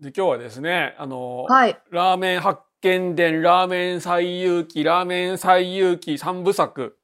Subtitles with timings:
[0.00, 1.78] で今日はですね、あの、はい。
[1.90, 6.96] ラーメン発見伝、ラーメン最遊記、ラーメン最遊記三部作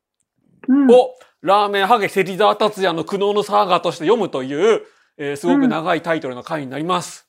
[0.66, 1.10] うん、を、
[1.42, 4.82] ラーメンハゲ芹沢達也の苦悩のサーガとして読むという、
[5.18, 7.28] えーすごく長いタイトルの回になります。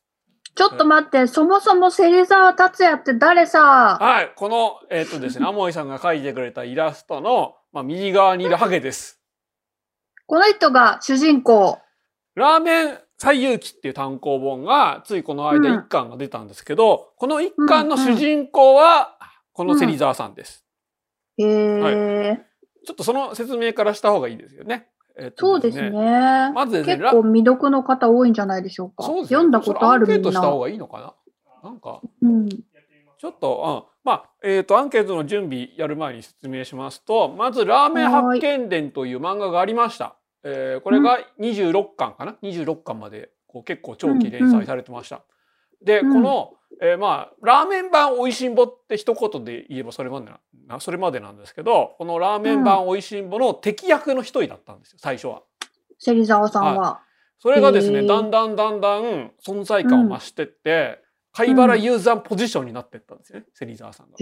[0.55, 3.97] ちょっと待って、そもそも芹沢達也って誰さ？
[3.99, 9.21] はい、この、えっ、とですね、 アモイさんが描いてくれたイラストの、まあ、右側にいるハゲです。
[10.27, 11.77] この人が主人公。
[12.35, 19.17] ラーメン最遊記っていう単行本が、ついこの間うん一巻が出たんですけど、この一巻の主人公は、
[19.53, 20.63] この芹沢さんです。
[21.37, 22.45] へえ、
[22.85, 24.87] ちょっとその説明からした方がいいですよね。
[25.19, 26.51] えっとそうですね。
[26.53, 29.03] まずですね結構未読の方多いんじゃないでしょうか。
[29.03, 30.61] そうですね読んだことあるそれアンケーみんトした方な。
[30.61, 31.13] がいいのかな？
[31.63, 32.49] なんか、うん。
[32.49, 33.97] ちょっと、うん。
[34.03, 40.15] まあ、えっ、と、アンケートの準備やる前に説明しますと、まず、ラーメン発見伝という漫画がありました。
[40.49, 45.23] えーこれが26巻かな ?26 巻まで、こう結構長期連載されてました。
[45.83, 55.43] で、うんこの、えーまあ、ラーメン版おいしんぼって一言で言えばそれまでな、なそれまでなんですけど、このラーメン版おいしんぼの敵役の一人だったんですよ、最初は。
[55.99, 57.01] 芹沢さんは。
[57.39, 61.01] それがですね、だんだんだんだん存在感を増してって、
[61.33, 64.13] 貝原雄山ポジションになってったんですね、芹沢さんが。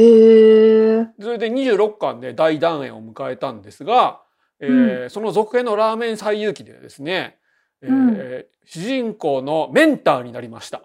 [1.21, 4.21] それで26巻で大団円を迎えたんですが、
[4.59, 7.37] えーその続編のラーメン最遊記ではですね、
[7.81, 7.93] えーう
[8.41, 10.81] ん主人公のメンターになりました。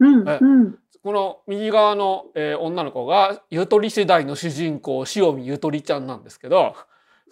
[0.00, 0.78] うん。
[1.04, 6.74] この右側の、えー女の子がゆとり世代の主人公塩見ゆとりちゃんなんですけど、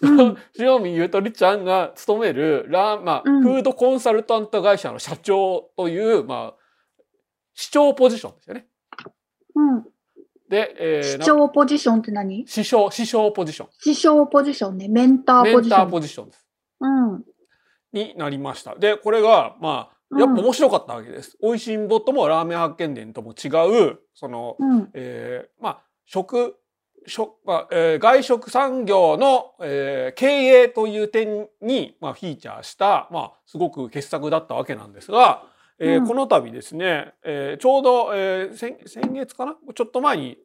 [0.01, 6.62] その 塩見ゆとりちゃんが勤めるラー、まあうんフードコンサルタント会社の社長という、まあ、
[7.55, 8.67] 市長ポジションですよね。
[9.56, 9.84] うん。
[10.48, 12.47] で、えー市長ポジションって何？
[12.47, 13.69] 師匠、師匠ポジション。
[13.81, 14.89] 師匠ポジションね。
[14.89, 15.91] メンターメンターポジション。
[15.91, 16.47] ポジションです。
[16.81, 17.25] うん。
[17.92, 18.75] になりました。
[18.75, 21.39] で、これが、まあ、やっぱ面白かったわけです。
[21.42, 23.48] 美味しんぼともラーメン発見伝とも違
[23.91, 24.91] う、その、うん。
[24.92, 26.56] えーまあ、食、
[27.06, 35.44] 食、まあえー外食産業の、えー経営という点に、まあ、フィーチャーした、まあ、すごく傑作だったわけなんですが、
[35.79, 39.57] えーうんこの度ですね、えーちょうど、えー先先月かな？
[39.75, 40.39] ちょっと前に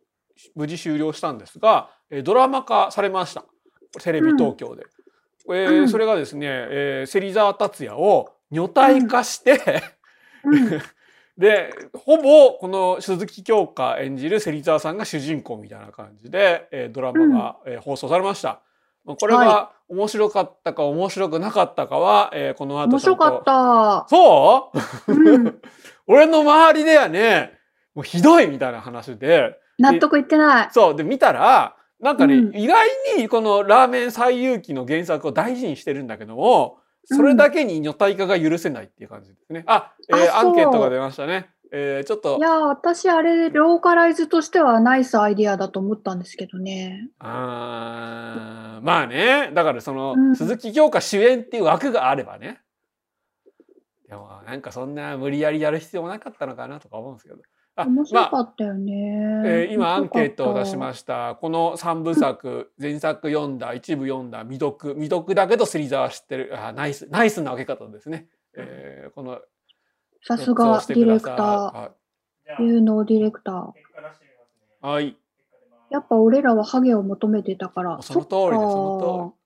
[0.56, 3.46] 無事終了したんですが、えードラマ化されました。
[4.02, 4.84] テレビ東京で。
[5.50, 9.60] えーうんそれがですね、えー芹沢達也を女体化して、
[10.44, 10.82] うん。
[11.38, 18.62] で、ほぼこの鈴木京香演じる芹沢さんが主人公みたいな感じで、えードラマが、えー放送されました。
[19.10, 23.44] まあこれがは面白かったか面白くなかったかは、えーこの後面白かっ。
[23.44, 24.06] た。
[24.08, 24.72] そ
[25.08, 25.14] う？
[25.14, 25.60] うん。
[26.08, 27.58] 俺の周りではね、
[27.96, 30.68] もうひどいみたいな話で、納得いってない。
[30.72, 32.88] そう、で見たら、なんかね、うん意外
[33.18, 39.64] にこのラーメン最遊記の原作を大事にしてるんだけども、それだけに女体化が許せないっていう感じですね。
[39.66, 41.50] あ、えーアンケートが出ましたね。
[41.72, 47.10] えーちょっとい、やー、私あれ、ローカライズとしてはナイスアイディアだと思ったんですけどね。
[47.20, 52.62] あーまあね、だからその、うん鈴木京香主演っていう枠があればね。
[54.08, 57.38] でもなんかそんな無理やりやる必要もなかったのかなとか思うんですけど。
[57.76, 58.92] あ面白かまあったよね。
[59.46, 61.38] えー今アンケートを出しましした。
[61.40, 68.28] この3部作、前作読んだ、一部読んだ、未読、未読だけど芹沢知ってる、あナイス、ナイスな分け方ですね。
[68.58, 69.42] えーこのた。
[70.22, 73.72] さす4つがディレクタはー、有能ディレクター。
[73.72, 73.74] い
[74.82, 75.18] はい。
[75.90, 78.02] やっぱ俺らはハゲを求めてたから。
[78.02, 78.38] その通り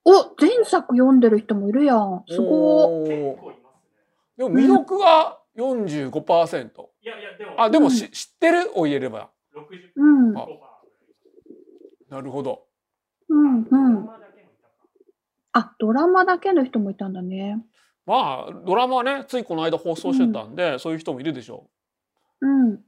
[0.06, 2.24] お、前作読んでる人もいるやん。
[2.28, 3.38] すご
[4.38, 6.90] でも未読が45%。
[7.02, 8.72] いやいや、でも、あ、でもし、う知ってる？
[8.78, 9.30] を言えれば。
[9.56, 10.38] 60%うん。
[10.38, 10.48] あ
[12.10, 12.66] なるほど。
[13.30, 14.10] うん、うん。
[15.54, 17.64] あ、ドラマだけの人もいたんだね。
[18.06, 21.70] まあ、ドラマはね、ついこの間放送してたんで、そういう人もいるでしょ
[22.42, 22.74] うん。
[22.74, 22.84] う。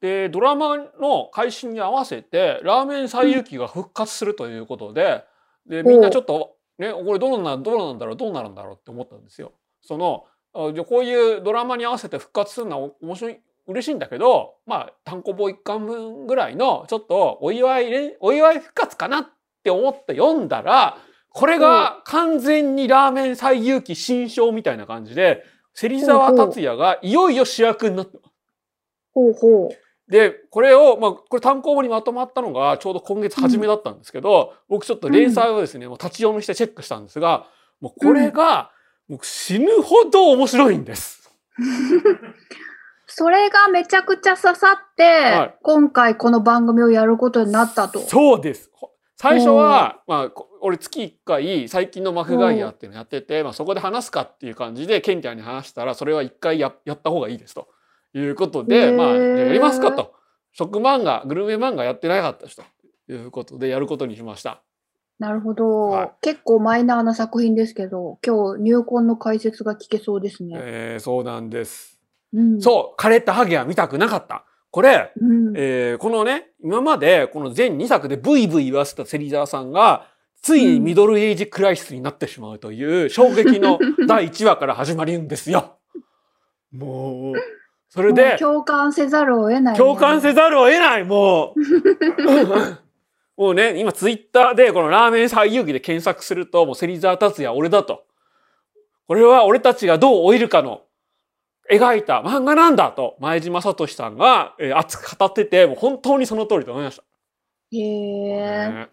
[0.00, 5.24] で、ドラマの開始に合わせて、ラーメン最遊記が復活するということで、
[5.66, 9.52] で、みんなちょっと、ね、これどうなんどうなんだろう、どうなるんだろうって思ったんですよ。
[9.82, 19.26] その、こういうドラマに合わせて復活するのは面白い、嬉しいんだけど、まあ、単行本一巻分ぐらいの、ちょっとお祝いお祝い復活かなっ
[19.62, 20.96] て思って読んだら、
[21.32, 25.44] これが完全にラーメン最遊記新章みたいな感じで、
[25.74, 28.34] 芹沢達也がいよいよ主役になってます
[29.14, 29.68] ほうほう。
[30.10, 37.46] で、これを、まあ、これ単行本にまとまったのがちょうど今月初めだったんですけど、僕ちょっと連載をですね、もう立ち読みしてチェックしたんですが、
[37.80, 38.70] もうこれが、
[39.08, 41.30] もう死ぬほど面白いんです。
[43.06, 48.00] それがめちゃくちゃ刺さって、はい今回この番組をやることになったと。
[48.00, 48.70] そうです。
[49.20, 57.68] ほ最初は、まあ、こ俺月1回最近のマフガイアっていうのやってて、まあ、そこで話すかっていう感じでケンちゃんに話したらそれは1回ややった方がいいですと
[58.14, 60.14] いうことで、まあやりますかと。
[60.52, 62.62] 食漫画、グルメ漫画やってなかった人
[63.06, 64.62] ということでやることにしました。
[65.18, 70.56] なるほど、はい結構マイナーな作品ですけど、今日入魂の解説が聞けそうですね。
[70.58, 72.00] えーそうなんです。
[72.32, 74.44] うん、そう、枯れたハゲは見たくなかった。
[74.70, 75.24] これ、う。
[75.24, 75.54] うん。
[75.56, 80.06] えーこのね、今までこの全2作でブイブイ言わせた芹沢さんが、
[80.42, 85.78] ついにミドルエイジクライシスになってしまうという衝撃の 第1話から始まるんですよ。
[86.72, 87.34] もう、
[87.88, 91.60] それで、共感せざるを得ない、共感せざるを得ない、もう。
[93.36, 98.04] もうね、今ツイッターでこのラーメン最遊記で検索すると、もう芹沢達也俺だと。
[99.06, 100.82] これは俺たちがどう老いるかの
[101.70, 107.02] 描いた漫画なんだと、前島聡さんが、えー熱く語ってて、もう本当にその通りと思いました。
[107.72, 108.68] へえ。
[108.70, 108.88] ね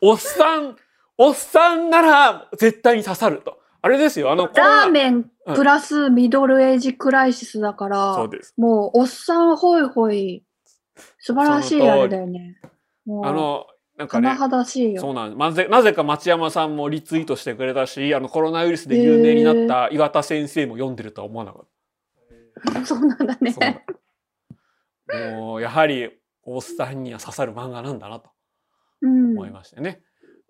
[0.00, 0.76] おっさん、
[1.18, 3.58] おっさんなら絶対に刺さると。
[3.82, 8.54] あれですよ、あの、ラーメンプラスミドルエイジクライシスだから、そうです。
[8.56, 10.44] もうおっさんホイホイ、
[11.18, 12.60] 素晴らしいあれだよね。
[12.62, 13.66] あの、
[13.96, 15.00] なんかね甚、だしいよ。
[15.00, 15.38] そうなん。
[15.38, 21.66] なぜ、なぜか町山さんもリツイートしてくれたし、あの、コロナウイルスで有名になった岩田先生も読んでるとは思わなかっ
[22.84, 23.52] そうなんだた。
[23.52, 23.84] そうね。
[25.06, 26.10] なんだもう、やはり、
[26.42, 28.30] おっさんには刺さる漫画なんだなと
[29.02, 29.30] うん。
[29.32, 30.02] 思いましたね。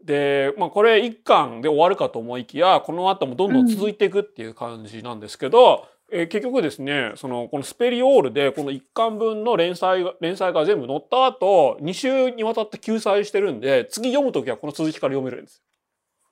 [0.05, 15.63] で、まあ、これ一巻で終わるかと思いきや、この後もどんどん続いていくっていう感じなんですけど、えー結局ですね、その、このスペリオールで、この一巻分の連載が、連載が全部載った後、2週にわたって救済してるんで、次読むときはこの続きから読めるんです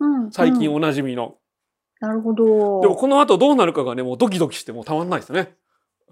[0.01, 0.07] よ。
[0.07, 1.37] うん、最近うんおなじみの。
[2.01, 2.81] なるほど。
[2.83, 5.55] でもこの後どうなるかがね、もうドキドキしてもうたまんないですね。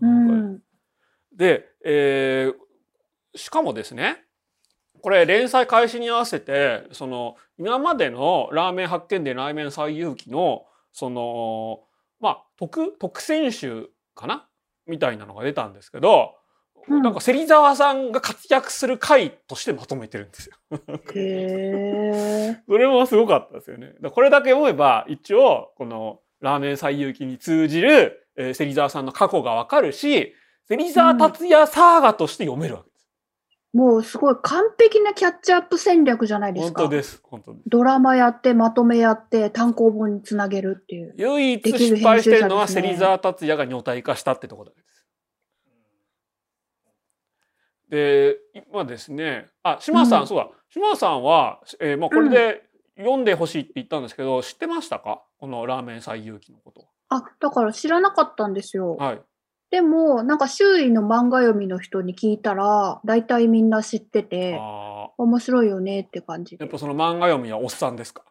[0.01, 0.61] うん。
[1.37, 2.63] で、えー
[3.35, 4.25] しかもですね、
[5.01, 11.81] これ連載開始に合わせて、その、今までのラーメン発見でラーメン最遊記の、その、
[12.23, 14.49] まあ、特、特選集かな？
[14.87, 16.37] みたいなのが出たんですけど、
[16.89, 20.57] うんなんか芹沢さんが活躍する回としてまとめてるんですよ。
[21.15, 22.63] へえ。
[22.67, 23.95] それもすごかったですよね。
[24.11, 30.35] これだけ読めば、一応、このラーメン最遊記に通じる、えー、芹沢さんの過去がわかるし、
[30.69, 32.91] 芹沢達也サーガとして読めるわけ。
[33.73, 36.83] もうすごい完璧なキャッチアップ戦略じゃないですか。
[36.83, 37.23] 本当です。
[37.23, 37.63] 本当です。
[37.69, 41.15] ドラマやって、まとめやって、単行本につなげるっていう。
[41.17, 45.07] 唯一失敗してるのは芹沢達也が女体化したってところです。
[47.89, 48.39] で、
[48.71, 52.63] 今ですね、あ、島さん、うんそうだ、島さんは、えーまあ、これで
[52.99, 55.23] 読んでほしいって言ったんですけど、知ってましたか？
[55.39, 58.97] このラーメン最遊記のことあ、だから知らなかったんですよ。
[58.97, 59.07] は。
[59.07, 59.23] はい。
[59.73, 66.69] でも、なんか周囲の漫画読みの人に聞いたら、大体みんな知ってて、あ面白いよねって感じやっ。
[66.69, 68.23] ぱその漫画読みはおっさんですか？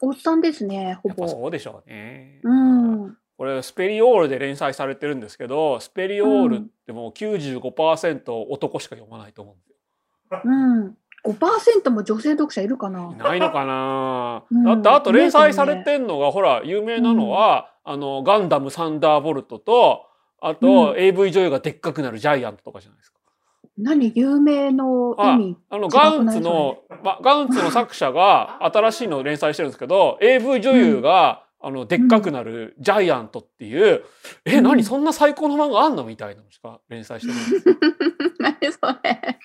[0.00, 1.28] おっさんですね、ほやっぱぼ。
[1.28, 2.40] そうでしょうね。
[2.42, 3.16] うん。
[3.36, 10.40] これスペリオールで連載されてるんですけどスペリオールってもう95%男しか読まないと思うんですよ。
[10.42, 10.96] うん。
[11.24, 13.12] 5%も女性読者いるかな？
[13.12, 20.06] いないのかな、うんだってあと連載さねれてんのがほら有名なのは、あのガンダムサンダーボルトと
[20.40, 20.98] あと、うん。
[20.98, 23.18] AV 女優がでっかくなるジャイアントとかじゃないですか。
[23.76, 24.12] 何？
[24.14, 25.56] 有名の意味？
[25.70, 34.04] あのガンツの、ま、ガンツの作者が新しいのを連載してるんですけど AV 女優が、あのでっかくなるジャイアントっていう、
[34.44, 34.64] えうん。
[34.64, 34.82] 何？
[34.82, 36.04] そんな最高の漫画あんの？
[36.04, 37.74] みたいなのしか連載してるんですよ。
[38.40, 39.38] 何それ？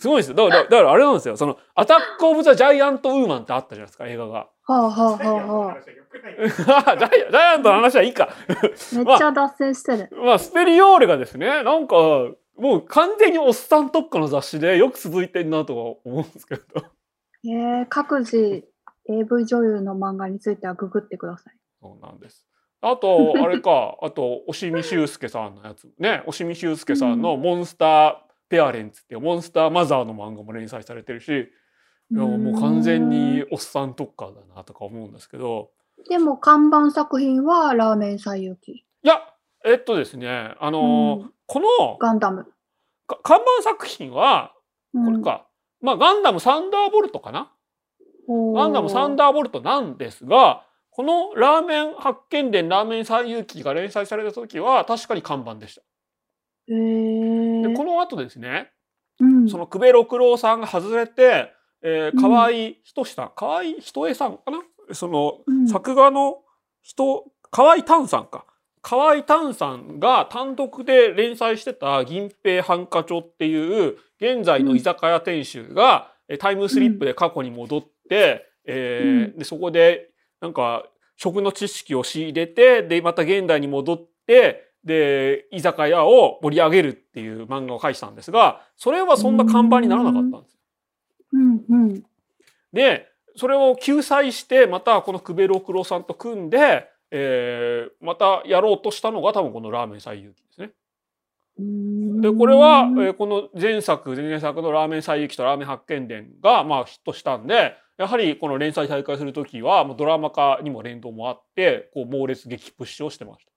[0.00, 0.34] すごいですよ。
[0.34, 1.36] だから、だからあれなんですよ。
[1.36, 4.32] その、アタック・オブ・ザ・ジャイアント・ウーマンってあったじゃないですか、映画が。
[4.32, 5.76] はあはあはあはあ。
[6.96, 8.30] ジャイアントの話はいいか。
[8.96, 10.08] めっちゃ脱線してる。
[10.24, 11.96] まあ、スペリオーレがですね、なんか、
[12.56, 16.62] もう完全におっさん特化の雑誌でよく続いてんなとは思うんですけど。
[17.44, 18.64] えー、各自
[19.06, 21.54] AV 女優の漫画についてはググってください。
[21.82, 22.46] そうなんです。
[22.80, 25.92] あと、あれか、あと、押見修介さんのやつ。
[25.98, 35.70] ね、押見修介さんのモンスターペアレンツってモンスターマザーの漫画も連載されてるし、いやもう完全におっさん特化だなとか思うんですけど、
[36.08, 38.72] でも看板作品はラーメン最遊記。
[38.72, 39.22] いや、
[39.64, 41.32] えっとですね、あのーうん。
[41.46, 42.46] このガンダム。
[43.06, 44.52] か看板作品は、
[44.92, 45.04] うん。
[45.04, 45.46] これか、
[45.80, 47.52] まあガンダムサンダーボルトかな？
[48.28, 55.82] ガンダムサンダダーボルトなんですが、このラーメン発見伝ラーメン最遊記が連載された時は確かに看板でした。
[56.68, 57.29] へー
[57.62, 58.70] で、この後ですね、
[59.18, 59.48] うん。
[59.48, 61.52] その久米六郎さんが外れて、
[61.82, 64.94] えー、河合仁さん、河合仁恵さんかな？
[64.94, 65.68] その、うん。
[65.68, 66.38] 作画の
[66.82, 68.44] 人、河合丹さんか。
[68.82, 80.86] 河合丹さんが単独で連載してた銀平繁華町っていう現在の居酒屋店主が、えタイムスリップで過去に戻って、えーでそこでなんか
[81.16, 90.58] 食の知識を仕入れてでまた現代に戻って、で、居酒屋を盛り上げるっていう漫画を描いてたんですが、それはそんな看板にならなかったんです。
[91.32, 92.02] うんうん。
[92.72, 100.70] で、それを救済して、またこのクベロクロさんと組んで、えーまたやろうとしたのが多分このラーメン最遊記ですね。
[102.20, 113.49] で、これは、えーこの前作、前々作のラーメン最遊記とラーメン発見伝が、まあヒットしたんで、やはりこの連載再開するときは、もうドラマ化にも連動もあって、こう猛烈激プッシュをしてました。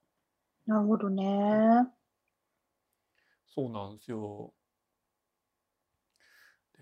[0.66, 1.26] なるほどね。
[3.48, 4.54] そうなんですよ。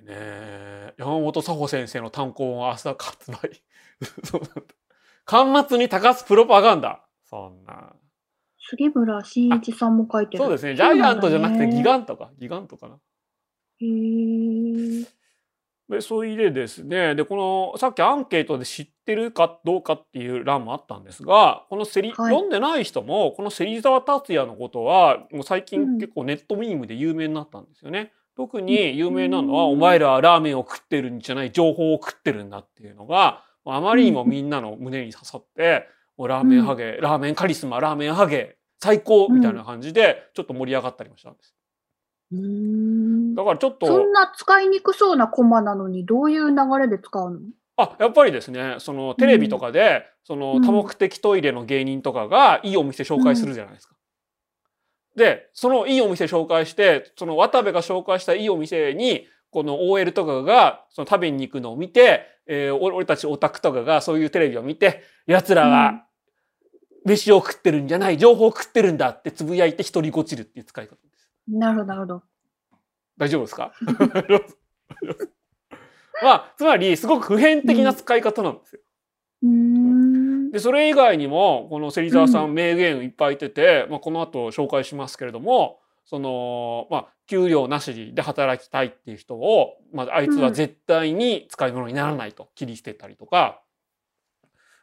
[0.06, 3.62] でね、山本佐穂先生の単行本は明日発売。
[4.24, 4.62] そうなんだ。
[5.26, 7.06] 巻末に高すプロパガンダ。
[7.26, 7.96] そんな。
[8.60, 10.44] 杉村真一さんも書いてる。
[10.44, 10.76] そうですね。
[10.76, 12.32] ジャイアントじゃなくてギンガントか。
[12.38, 13.00] ギガントかな。
[13.80, 14.21] へー
[15.92, 17.16] で、そういうでですね。
[17.16, 17.36] で、こ
[17.74, 28.14] の、さっきアンケートで知ってるかどうかっていう欄もあったんですが、このセリ、はい読んでない人も、この芹沢達也のことは、もう最うん近結構ネットミームで有名になったんですよね。
[28.38, 41.54] 特に有名なのは、うんお前らはラーメンを食ってるんじゃない、情報を食ってるんだっていうのが、あまりにもみんなの胸に刺さって、もうラーメンハゲ、ラーメンカリスマ、ラーメンハゲ、最高みたいな感じで、ちょっと盛り上がったりもしたんです。
[42.32, 47.40] うーんだからちょっと、そんな使いにくそうなコマなのにどういう流れで使うの？
[47.78, 53.96] あ、やっぱりですね、そのテレビとかで、そのうん多目的トイレの芸人とかがいいお店紹介するじゃないですか。
[55.16, 66.06] で、そのいいお店紹介して、その渡部が紹介したいいお店に、この OL とかがその食べに行くのを見て、えー俺俺たちオタクとかがそういうテレビを見て、奴らは
[67.04, 71.30] 飯を食ってるんじゃない、情報を食ってるんだってつぶやいて独りごちるっていう使い方です。
[71.50, 72.24] なるほど、なるほど。
[73.18, 73.72] 大丈夫ですか？
[76.22, 78.82] まあ、つまり、すごく普遍的な使い方なんですよ。
[79.44, 80.51] うーん。
[80.51, 93.62] で、それ以外にも、この芹沢さん名言いっぱい言ってて、まあ、この後紹介しますけれども、その、まあ、給料なしで働きたいっていう人を、まあ、あいつは絶対に使い物にならないと切り捨てたりとか、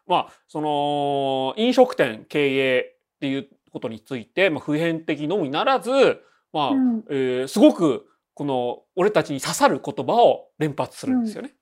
[0.06, 6.20] まあ、その、飲食店経営っていうことについて、まあ、普遍的のみならず、
[6.52, 8.06] まあ、うんえーすごく、
[8.38, 11.57] この、俺たちに刺さる言葉を連発するんですよね。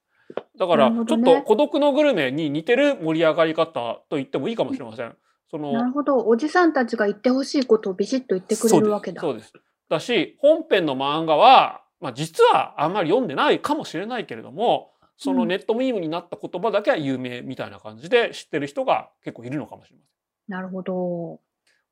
[0.59, 5.17] だから、ちょっと孤独のグルメに似てる盛り上がり方と言ってもいいかもしれません。
[5.51, 6.19] その、なるほど。
[6.27, 9.23] おじさんたちが言ってほしいことをビシッと言ってくれるわけだ。
[9.23, 9.53] そうです。
[9.55, 9.65] そうです。
[9.89, 20.55] だし、本編の漫画は、まあ実はあんまり読んでないかもしれないけれども、そのうんネットミームになった言葉だけは有名みたいな感じで知ってる人が結構いるのかもしれません。
[20.55, 21.41] なるほど。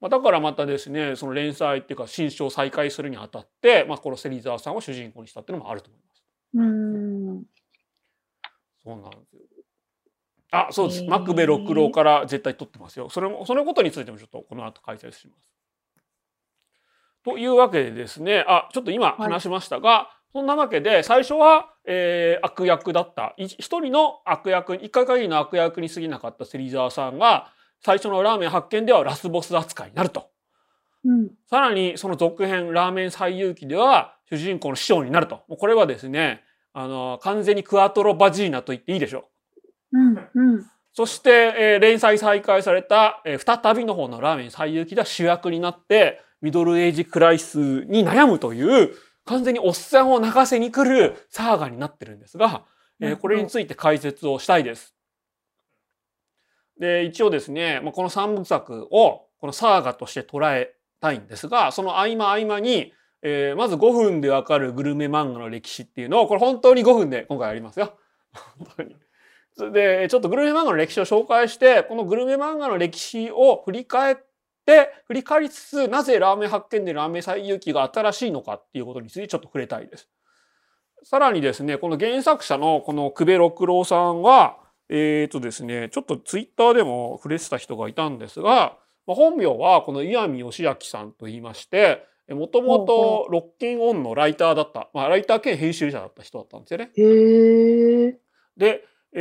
[0.01, 6.25] まあ、だからまたですね、その連載っていうか新書を再開するにあたって、まあこの芹沢さんを主人公にしたっていうのもあると思います。
[6.55, 7.45] うーん。
[8.83, 9.41] そうなんですよ。
[10.51, 11.03] あ、そうです。
[11.03, 13.09] へーマクベ六郎から絶対取ってますよ。
[13.09, 15.41] それも、そのことについてもちょっとこの後解説します。
[17.25, 23.35] というわけでですね、あ、ちょっと今話しましたが、そんなわけで最初は、えー悪役だった。
[23.39, 27.53] い一人の悪役、一回限りの悪役に過ぎなかった芹沢さんが、
[27.85, 30.31] 最初のラーメン発見ではラスボス扱いになると。
[31.05, 31.31] うん。
[31.49, 35.43] さらにその続編ラーメン最遊記では主人公の師匠になると。
[35.49, 39.29] もうこれはですね、あの、完全にクアトロバジーナと言っていいでしょ
[39.93, 39.99] う。
[39.99, 40.29] うん。
[40.35, 40.67] うん。
[40.93, 48.95] そして、えー連載再開された、えー再びの方のラーメン最遊記では主役になって、ミドルエイジクライスに悩むという、
[49.27, 52.65] 完全におっさんを泣かせに来るサーガになってるんですが、
[53.01, 54.94] えーこれについて解説をしたいです。
[56.79, 67.95] で、一応ですね、まあ、この三部作をこのサーガとして捉えたいんですが、その合間合間に、えーまず5分でわかるグルメ漫画の歴史っていうのを、これ本当に5分で今回やりますよ。
[68.59, 68.97] 本当に。
[69.57, 74.17] それで、ちょっとグルメ漫画の歴史を紹介して、このグルメ漫画の歴史を振り返っ
[74.67, 80.09] て、振り返りつつ、なぜラーメン発見でラーメン最遊記が新しいのかっていうことについてちょっと触れたいです。
[81.05, 88.77] さらにですね、この原作者のこの久米六郎さんは、えっ、とですね、ちょっとツイッターでも触れてた人がいたんですが、
[89.07, 96.91] まあ、本名はこの岩見義明さんと言いまして、もともとロッキンオンのライターだった、まあ、ライター兼編集者だった人だったんですよね。
[96.97, 98.19] へえ。
[98.57, 99.21] で、え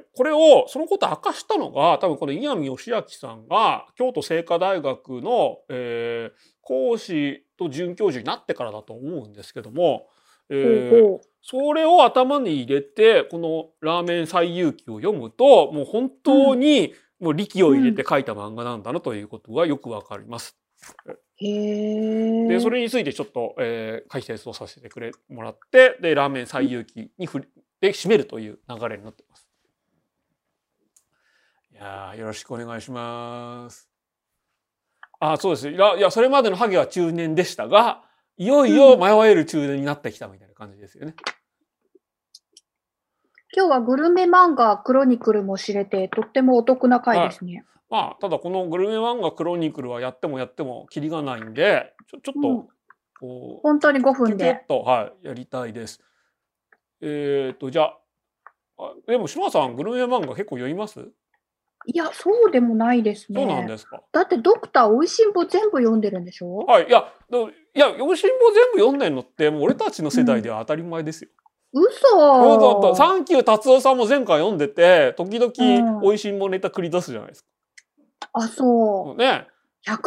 [0.00, 10.08] ーこれを、そのことを明かしたのが、多分この稲見義明さんが、京都精華大学の、えー講師と准教授になってからだと思うんですけども、
[10.50, 11.18] えー。
[11.42, 20.56] それを頭に入れて、このラーメン最遊記を読むと、もう本当にもう力を入れて書いた漫画なんだなということがよくわかります。
[21.38, 27.46] で、それについてちょっと、えー解説をさせてくれ、もらって、で、ラーメン最遊記にふり、
[27.80, 29.48] で、締めるという流れになってます。
[31.72, 33.90] いやーよろしくお願いします。
[35.20, 38.02] あそうですいやいやそれまでのハゲは中年でしたが
[38.36, 41.14] いよいよ迷える中年になってきたみたいな感じですよね。
[43.56, 47.64] 今日はグルメ漫画クロニクルも知れて、とってもお得な回ですね。
[47.88, 52.68] まあただこのグルメ漫画クロニクルはやってもやってもキリがないんでちょちょっと、うん
[53.20, 54.66] こう本当に5キュ分でキュッ。
[54.66, 56.02] と、はい、やりたいです。
[57.00, 57.98] えっ、とじゃあ
[58.76, 61.12] あでも島さんグルメ漫画結構読みます、
[61.86, 63.40] いや、そうでもないですね。
[63.40, 64.02] そうなんですか。
[64.10, 66.56] だってドクターおいしんぼ全部読んでるんでしょ？
[66.66, 71.30] はいいやどいや「よしんぼ」全部読んでんのってもう俺たちの世代では当たり前ですよ。
[71.72, 71.90] 嘘。
[71.90, 72.96] そうそうそう。
[72.96, 75.84] サンキュー達夫さんも前回読んでて時うん。
[75.84, 77.48] 々おいしんぼネタ繰り出すじゃないですか。
[78.32, 79.16] あ、そう。
[79.16, 79.46] ね。
[79.86, 79.98] 100なん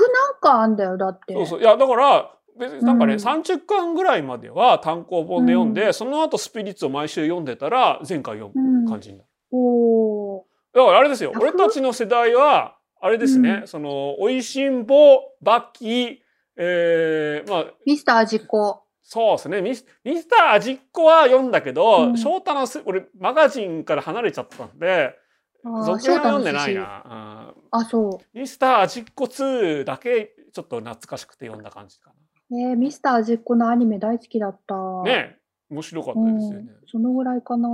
[0.42, 1.34] かあんだよ、だって。
[1.34, 1.62] そうそう。
[1.62, 9.30] いやだから別になんかね、うん30巻ぐらいまでは単行本で読んで、うその後スピリッツを毎週読んでたら前回読む感じになる。
[9.52, 10.44] おー。
[10.74, 11.32] だからあれですよ。
[11.34, 16.18] 100俺たちの世代はあれですね、うそのおいしんぼバッキー
[16.58, 18.82] えー、まあミスター実行。
[19.02, 19.62] そうですね。
[19.62, 22.18] ミスミスター味っ子は読んだけど、うん。
[22.18, 25.16] 翔太のす俺マガジンから離れちゃったんで
[25.64, 28.38] 続編は読んでないな、あ、そう。
[28.38, 28.42] ん。
[28.42, 32.12] ミスター味っ子2だけちょっと懐かしくて読んだ感じか
[32.52, 32.60] う。
[32.60, 34.76] えー、ミスター実行のアニメ大好きだった。
[34.76, 35.38] なね
[35.70, 36.58] 面白かったうですよね。
[36.64, 37.70] ん、、そのぐらいかな。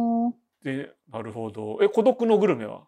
[0.63, 1.79] でなるほど。
[1.81, 2.87] え孤独のグルメは？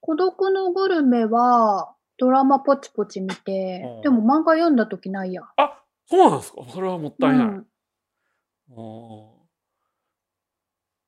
[0.00, 5.42] 孤独のグルメはドラマポチポチ見てうん、でも漫画読んだ時ないや。
[5.56, 6.62] あそうなんですか？
[6.68, 9.26] それはもったいない、うんうん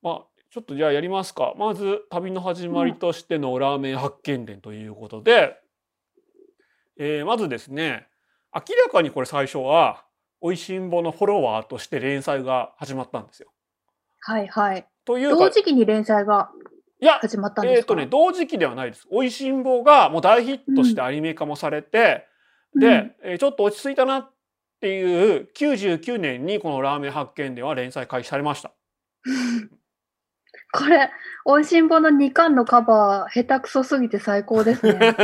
[0.03, 5.59] まあちょっとじゃあやりますかまず旅の始まりとしてのラーメン発見伝ということで、
[6.99, 8.07] えーまずですね
[8.55, 10.05] 明らかにこれ最初は
[10.41, 13.51] 「おいしんぼ」のフォロワーとして連載が始まったんですよ。
[14.21, 14.87] はいはい。
[15.05, 16.51] というか同時期に連載が
[17.01, 17.79] いや始まったんですか？
[17.79, 19.07] えっとね同時期ではないです。
[19.11, 22.27] おいしんぼがもう大ヒットしてアニメ化もされて、
[22.79, 24.31] で、えーちょっと落ち着いたなっ
[24.81, 28.73] ていう99年にこの「ラーメン発見伝」は連載開始されました。
[29.25, 29.71] う ん
[30.71, 31.11] これ、
[31.47, 34.99] おいしんぼの2巻のカバー、下手くそすぎて最高ですね。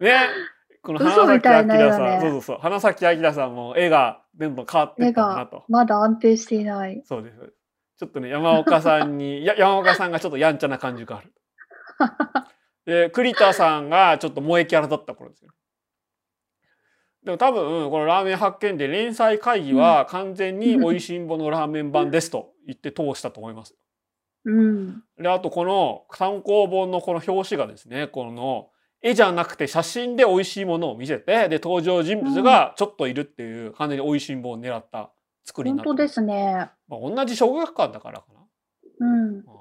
[0.00, 0.28] ね
[0.82, 7.02] この嘘みたいな絵だねそうそうそう花咲明さんも絵がどんどん変わってっ絵たながとまだ安定していない。
[7.04, 7.52] そうです
[7.98, 11.32] ちょっとね山岡さんに や山岡さんがちょっとやんちゃな感じがある
[12.86, 15.50] で栗田さんがちょっと萌えキャラだった頃ですよ
[17.24, 23.74] でも多分このラーメン発見で連載会議は完全に「おいしんぼのラーメン版です」と言って通したと思います。
[24.44, 25.02] うん。
[25.18, 28.70] であとこの単行本のこの表紙がですねこの
[29.02, 35.10] 絵じゃなくて写真で美味しいものを見せてで登場人物がちょっといるっていう完全に美味しいものを狙った
[35.48, 36.70] 作りになってる本当ですね。
[36.88, 38.40] まあ、同じ小学館だからかな。
[39.00, 39.38] うん。
[39.46, 39.54] あー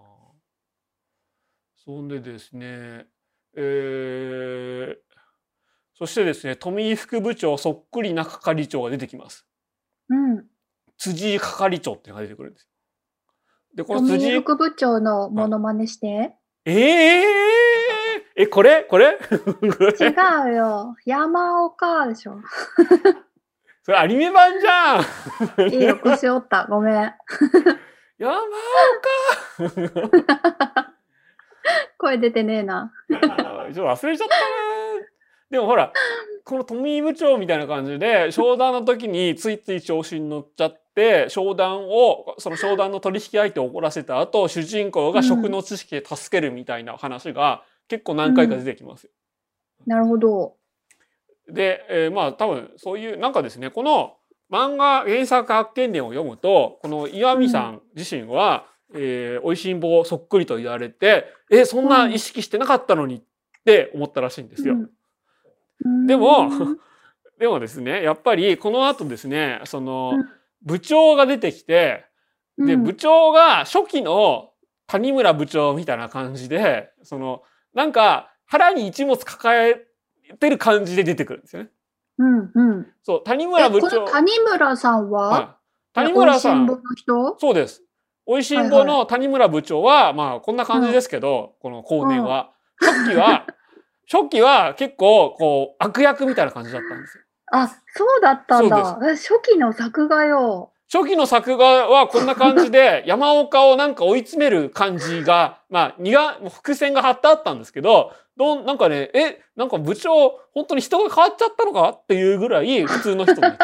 [1.75, 3.05] そんでですね
[3.55, 4.95] えー
[5.93, 9.47] そしてですね富井副部長そっくりな係長が出てきます。
[10.09, 10.45] うん。
[10.97, 12.69] 辻井係長っていうのが出てくるんですよ。
[13.75, 16.33] でこの富辻井井副部長のモノマネして。
[16.65, 17.23] えー、
[18.35, 18.83] えこれ？
[18.83, 19.17] これ？
[19.17, 19.25] こ
[19.61, 19.93] れ？
[19.93, 20.95] 違うよ。
[21.05, 22.41] 山岡でしょ。
[23.87, 26.67] それアニメ版じゃんいいよ、腰折った。
[26.69, 26.93] ごめん。
[28.17, 28.33] 山
[31.97, 32.91] 声出てねえな。
[33.09, 33.17] 岡
[33.73, 34.43] ちょっと忘れちゃったな
[35.49, 35.93] でもほら
[36.43, 49.11] この富井部長みたいな感じで商談の時についつい調子に乗っちゃって商談をその商談の取引相手を怒らせた後主人公が食の知識で助けるみたいな話が結構何回か出てきますよ。
[49.85, 50.56] なるほど。
[51.49, 54.15] で、えーまあ多分そういうなんかですねこの
[54.51, 63.21] 漫画原作発見伝を読むとこの岩見さん自身は「えー、おいしんぼそっくり」と言われて「えそんな意識してなかったのに」っ
[63.65, 64.75] て思ったらしいんですよ。
[65.83, 66.07] うん。
[66.07, 66.79] でもうん
[67.39, 70.29] でもですねやっぱりこの後ですねそのうん。
[70.63, 72.05] 部長が出てきて
[72.57, 72.83] でうん。
[72.83, 74.51] 部長が初期の
[74.87, 79.86] 谷村部長みたいな感じでそのなんか腹に一物抱え
[80.35, 81.69] てる感じで出てくるんですよね。
[82.19, 82.87] うんうん。
[83.03, 85.57] そう谷え、村部長谷村さんは、はい
[85.93, 87.39] 谷村さんんぼの人？
[87.39, 87.81] そうです。
[88.27, 92.51] おいしんぼの谷村部長は、まあこんな感じですけど、この後年は。
[92.79, 93.47] 初期は、
[94.11, 97.23] 初期は結構こう悪役みたいな感じだったんですよ。
[97.51, 98.77] あ、そうだったんだ。
[99.15, 100.71] 初期の作画よ。
[100.91, 113.41] 初期の作画はこんな感じで 山岡をなんか追い詰める感じが、まあ、荷が、もう伏線が張ってあったんですけど、どん、なんかね、え、なんか部長、本当に人が変わっちゃったのかっていうぐらい普通の人。
[113.41, 113.57] バ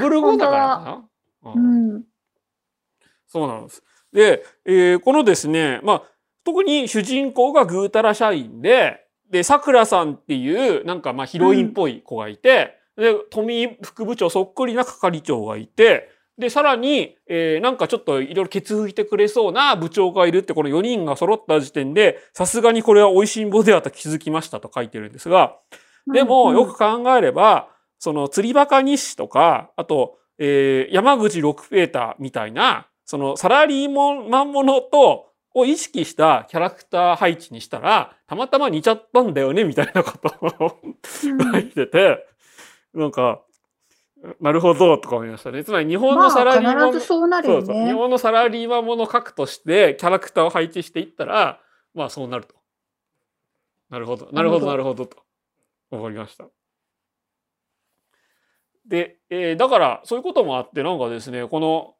[0.00, 1.02] ブル後だからか
[1.44, 1.44] な？
[1.44, 2.04] ううんん。
[3.26, 3.82] そうなんです。
[4.12, 6.02] で、えーこのですね、まあ、
[6.44, 25.56] 特に主人公がぐうたら社員で、で、桜さんっていう、なんかまあヒロインっぽい子がいて、で、富井副部長そっくりな係長がいて、で、さらに、えーなんかちょっといろいろケツ拭いてくれそうな部長がいるって、この4人が揃った時点で、さすがにこれは美味しんぼではと気づきましたと書いてるんですが、
[26.12, 40.96] でも、よく考えれば、その釣りバカ日誌とか、あと、えー山口六ペーターみたいな、そのサラリーマンものと、を意識したキャラクター配置にしたら、たまたま似ちゃったんだよね、みたいなことをうん。
[41.52, 42.26] 書いてて、
[42.94, 43.42] なんか、
[44.40, 45.64] なるほど、とか思いましたね。
[45.64, 47.76] つまり日本まのサラリーマあ、ン、必ずそうなるよそうそう。
[47.76, 47.92] 日ね。
[47.92, 51.60] 本のサラリーマンもの核としてキャラクターを配置していったら、
[51.94, 52.54] まあそうなると。
[53.90, 54.30] なるほど。
[54.32, 55.16] なるほど、ななるるほど、と
[55.90, 56.46] 思いました。
[58.86, 61.94] で、えーだからそういうこともあって、なんかですね、この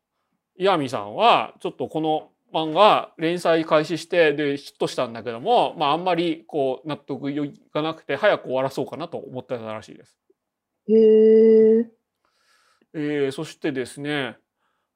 [0.57, 10.17] 岩見さんは、ちょっとこの漫画連載開始して、で、ヒットしたんだけども、まああんまりこう納得いかなくて、早く終わらそうかなと思ってたらしいです。
[10.89, 11.91] へえ。
[12.95, 14.37] えーそしてですね、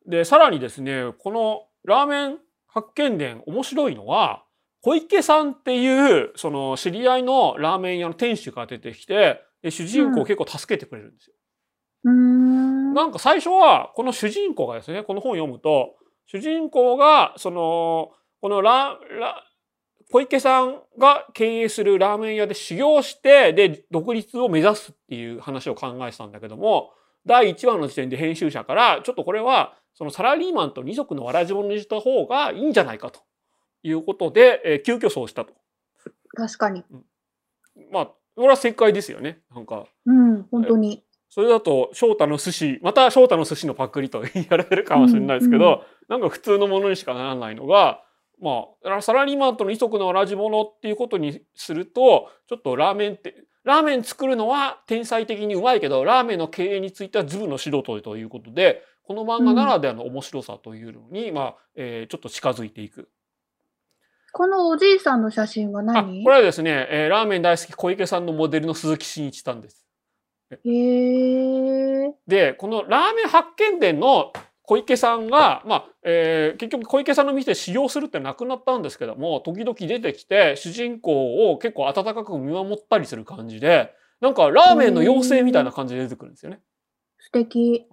[0.07, 4.45] で、さらにですね、このラーメン発見伝面白いのは、
[4.83, 11.37] 小池さんっていう、その知り合いのラーメン屋の店主が出てきて、で主人公を結構助けてくれるんですよ。
[12.05, 12.95] うーん。
[12.95, 15.97] なんか最初は、この主人公がですね、この本を読むと、
[16.27, 19.45] 主人公が、その、このラ、ラ、
[20.11, 26.93] 小池さんが経営するラーメン屋で修行して、で、独立を目指すっていう話を考えてたんだけども、
[27.25, 33.21] 第1話の時点で編集者から、ちょっとこれは、そのサラリーマンと二足のわらじ物にした方がいいんじゃないかと
[33.83, 35.55] いうことで、えー急遽そうしたと。
[36.35, 36.85] 確かに。
[37.91, 39.41] まあ、これは正解ですよね。
[39.53, 41.03] なんか、うん、本当に。
[41.29, 48.01] それだと翔太の寿司また翔太の寿司のパクリと言われるかもしれないですけど、うんうんなんか普通のものにしかならないのが
[48.41, 63.09] まあサラリーマンとの二足のわらじ物っていうことにするとちょっとラーメンってラーメン作るのは天才的にうまいけどラーメンの経営についてはズブの素人ということでこの漫画ならではの面白さというのに、まあえーちょっと近づいていく。
[64.33, 69.87] このおじいさんの写真はあ何これはですね、えーラーメン大好き小池さんのモデルの鈴木真一さんです。
[70.51, 72.15] へえ。
[72.27, 74.33] で、このラーメン発見伝の
[74.67, 86.61] 小池さんが、まあ、えー結局小池さんの店で使用するってなくなったんですけども、時々出てきて、主人公を結構温かく見守ったりする感じで、なんかラーメンの妖精みたいな感じで出てくるんですよね。
[87.19, 87.87] 素敵。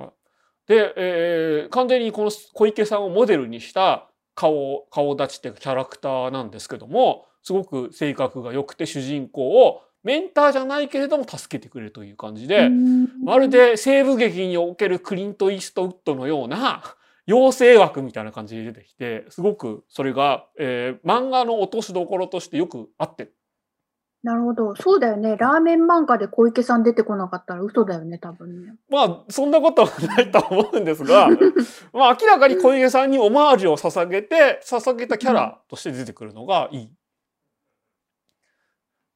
[0.68, 12.70] で、えー完全にこの小池さんをモデルにした顔、顔立ちっていうかキャラクターなんですけども、すごく性格が良くて主人公をメンターじゃないけれども助けてくれるという感じで、
[13.24, 16.84] まるで西部劇におけるクリント・イーストウッドのような
[17.28, 23.36] 妖精枠みたいな感じで出てきて、すごくそれが、えー漫画の落としどころとしてよく合ってる。
[24.24, 24.74] なるほど。
[24.78, 25.36] そうだよね。
[25.36, 28.74] ラーメン漫画で小池さん出てこなかったら嘘だよね、多分ね。
[28.90, 31.28] まあ、そんなことはないとは思うんですが、
[31.92, 36.90] まあ明らかに小池さんにオマージュを捧げて、捧げたキャラとして出てくるのがいい。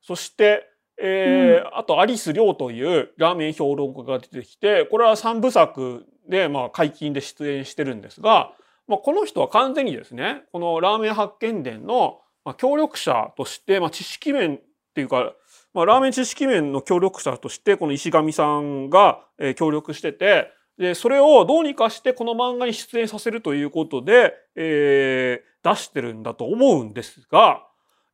[0.01, 8.51] そして、えーあとアリス亮というラーメン評論家が出てきて、これは3部作で、まあ、解禁で出演してるんですが、
[8.87, 14.59] まあ、この人は完全にですね、このラーメン発見伝の、まあ、協力者として、まあ、知識面っ
[14.95, 15.33] ていうか、
[15.73, 27.63] まあ、ラーメン知識面の協力者として、この石上さんが、えー協力してて、で、それをどうにかしてこの漫画に出演させるということで、えー出してるんだと思うんですが、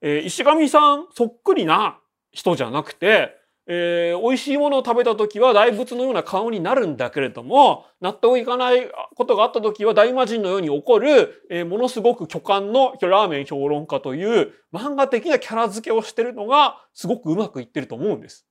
[0.01, 1.99] えー石上さんそっくりな
[2.33, 18.45] 人じゃなくて、えー美味しいものを食べた時は大仏のような顔になるんだけれども、納得いかないことがあった時は大魔神のように怒る、えーものすごく巨漢のラーメン評論家という漫画的なキャラ付けをしてるのがすごくうまくいってると思うんです。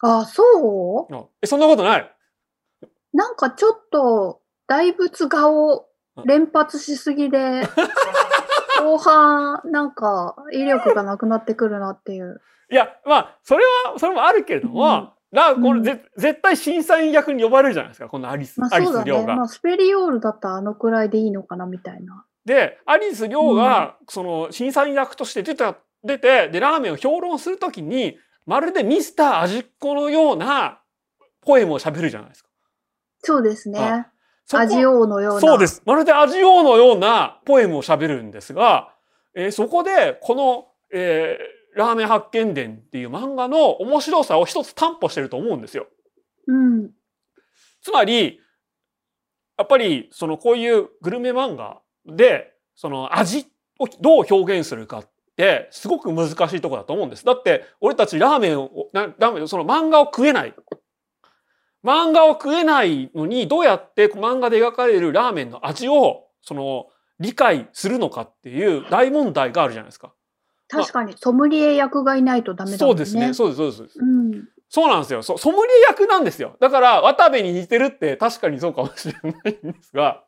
[0.00, 1.14] あ、そう？
[1.14, 2.10] あえ、そんなことない？
[3.12, 5.88] なんかちょっと大仏画を
[6.24, 7.38] 連発しすぎで、
[8.80, 12.40] 後半なんか威力がなくなってくるなっていう。
[12.70, 18.86] いや、まあ、それは、それもあるけれども、うんラこれ、うんぜ絶対審査員役に呼ばれるじゃないですか、このアリス、まあアリ。
[18.86, 19.36] ス亮が。
[19.36, 22.24] まあスペリオールだったらあのくらいでいいのかなみたいな。
[22.46, 30.80] で、アリス亮が、その、審査員役として出た、出て、で、ラーメンを評論するときに、まるでミスター味っ子のような
[31.42, 32.48] ポエムを喋るじゃないですか。
[33.20, 34.06] そうですね
[34.56, 35.40] 味王のような。
[35.40, 35.82] そうです。
[35.84, 38.94] まるで味王のようなポエムを喋るんですが、
[39.34, 45.86] えーそこで、この、えーラーメン発見伝っていう漫画の面白さを一つ担保してると思うんですよ。
[46.48, 46.90] うん。
[47.82, 48.40] つまり、
[49.56, 53.46] やっぱり、その、こういうグルメ漫画で、その味
[53.78, 57.24] をどう表現するかっってすごく難しいとこだと思うんです。
[57.24, 60.54] だって俺たちラーメンを、なラーメン、その漫画を食えない。
[61.84, 66.86] 漫画を食えないのにどうやって漫画で描かれるラーメンの味をその
[67.20, 70.12] 理解するのかっていう大問題があるじゃないですか。
[70.68, 73.04] 確かに、ソムリエ役がいないとダメだもんね。
[73.06, 73.34] そうですね。
[73.34, 73.98] そうです、そうです。
[73.98, 74.48] うん。
[74.68, 75.22] そうなんですよ。
[75.22, 76.56] そソムリエ役なんですよ。
[76.60, 79.32] だから、渡部に似てるって確かにそうかもしれない
[79.66, 80.24] んですが、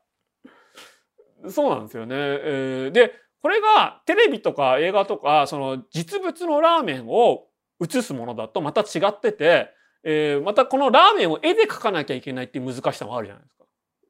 [1.49, 2.15] そうなんですよね。
[2.17, 7.47] えーで、これがテレビとか映画とか、その実物のラーメンを
[7.83, 9.71] 映すものだとまた違ってて、
[10.03, 13.65] えーまたこのラーメンを絵で描かなきゃいけないっていう難しさもあるじゃないですか。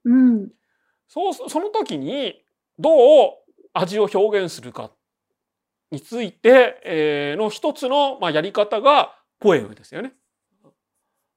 [0.05, 0.49] うん。
[1.09, 2.43] そう、その時に
[2.79, 3.33] どう
[3.73, 4.91] 味を表現するか
[5.91, 10.13] について、えーの一つの、まあ、やり方がポエムですよね。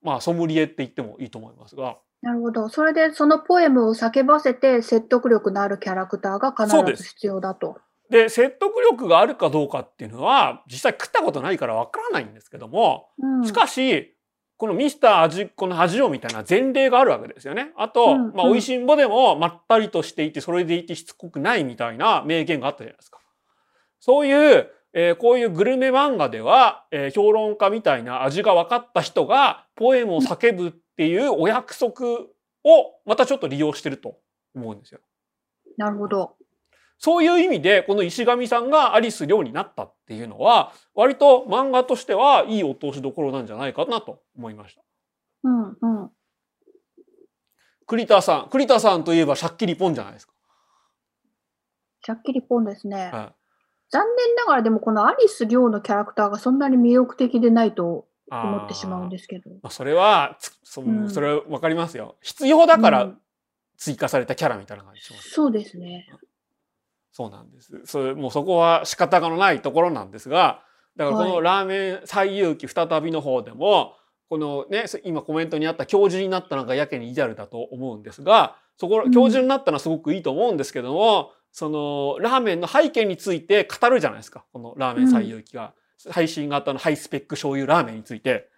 [0.02, 1.98] まあ、ソムリエって言ってもいいと思いますが。
[2.22, 2.70] なるほど。
[2.70, 7.78] それでそのポエムを叫ばせて説得力のあるキャラクターが必ず必要だと。
[8.10, 14.12] で、説得力があるかどうかっていうのは、実際食ったことないからわからないんですけども、うん、しかし、
[14.63, 17.73] このミスター味っ子の味をみたいな前例があるわけですよね。
[17.76, 23.19] あと、うんまあ、うん美味しんぼでもまったりとしていて、それでいてしつこくないみたいな名言があったじゃないですか。
[23.99, 32.30] そういう、えーこういうグルメ漫画では、えー評論家みたいな味が分かった人がポエムを叫ぶっていうお約束を
[33.06, 34.17] またちょっと利用してると
[34.56, 35.02] 思うんですよ。
[35.76, 36.38] なるほど。
[37.04, 44.82] そういう意味で、この石上さんがアリス寮になったっていうのは、割と漫画としてはいいお通しどころなんじゃないかなと思いました。
[45.44, 46.12] うんうん。
[47.88, 50.34] 栗田さん、栗田さんといえばシャッキリポンじゃないですか。
[52.06, 53.12] しゃっきりポンですね。
[53.12, 53.36] はい
[53.89, 59.52] 残念ながらでもこのアリス亮のキャラクターがそんなに魅力的でないと思ってしまうんですけど。
[59.62, 62.16] まあ、それは、つそうんそれはわかりますよ。
[62.22, 63.18] 必要だからうん
[63.78, 65.30] 追加されたキャラみたいな感じします。
[65.30, 66.08] そうですね。
[67.13, 67.71] そうなんです。
[67.86, 70.63] それもうそこは仕方がないところなんですが、
[70.97, 73.93] だからこのはいラーメン最遊記再びの方でも、
[74.30, 84.43] このね、今コメントにあった教授になったのがやけにイデアルだと思うんですが、そこ、うん教授になったのはすごくいいと思うんですけども、そのラーメンの背景について語るじゃないですか。
[84.52, 85.73] このラーメン最遊記が。
[86.10, 88.49] 配信型のハイスペック醤油ラーメンについて。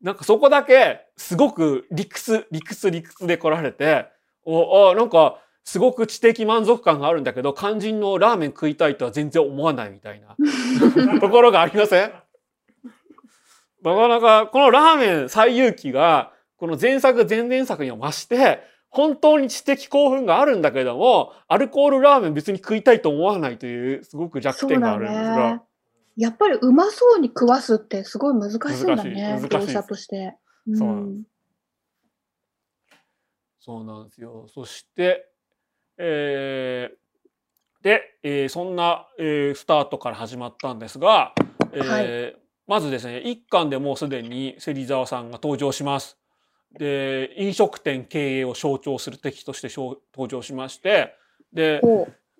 [0.00, 4.06] なんかそこだけすごく理屈、理屈、理屈で来られて、
[4.44, 10.36] お、あ、なんかすごく知的満足感があるんだけど、肝心のラーメン食いたいとは全然思わないみたいな
[11.20, 12.12] ところがありません？
[13.82, 25.36] なかなか、このラーメン最遊記が、この前作、前々作には増して、本当に知的興奮があるんだけども、アルコールラーメン別に食いたいと思わないという、すごく弱点があるんですが。
[25.54, 25.62] ね。
[26.16, 29.40] やっぱりうまそうに食わすってすごい難しそうだね。
[29.42, 30.36] 難しとして。
[33.58, 34.46] そうなんですよ。
[34.48, 35.28] そして、
[35.98, 36.96] えー
[37.82, 41.32] で、えーそんな、えースタートから始まったんですが、
[41.72, 46.18] えーはまずですね、一巻でもうすでに芹沢さんが登場します。
[46.78, 51.14] で、飲食店経営を象徴する敵として登場しまして、
[51.52, 51.80] で。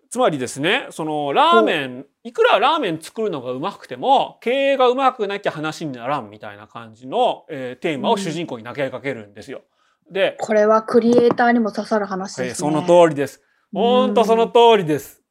[0.08, 9.62] つまりですね、そのラーメン、いくらラーメン作るのがうまくても、経営がうまくなきゃ話にならんみたいな感じの、えーテーマを主人公に投げかけるんですよ。
[10.10, 12.48] で、これはクリエイターにも刺さる話ですね。
[12.48, 13.42] えーその通りです。
[13.72, 15.22] ほんとその通りです。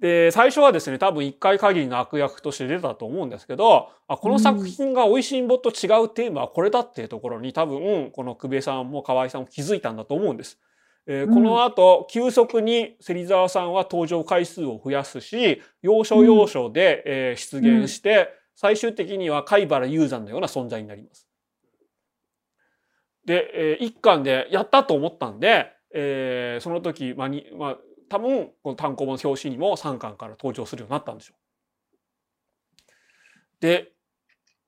[0.00, 10.58] で、最初はですね、多分一回限りの悪役として出たと思うんですけど、あこの作品が美味しんぼと違うテーマはこれだっていうところに多分、この久米さんも河合さんも気づいたんだと思うんです。
[11.06, 21.28] えーうんこの後、急速に芹沢さんは登場回数を増やすし、要所要所で、えー出現して、最終的には貝原雄山のような存在になります。
[23.26, 27.76] で、えー一巻でやったと思ったんで、えーその時、まあにまあ、
[28.08, 31.36] 多分この単行本の表紙にも3巻から登場するようになったんでしょう。
[33.60, 33.92] で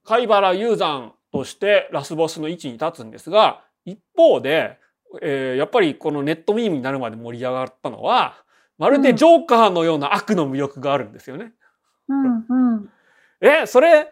[0.05, 4.79] 貝原雄山としてラスボスの位置に立つんですが一方で、
[5.21, 8.37] えーやっぱりこのネットミームになるまで盛り上がったのは
[8.79, 11.53] まるでジョーカーのような悪の魅力があるんですよね。
[12.09, 12.91] うんうん。
[13.41, 14.11] え、それ、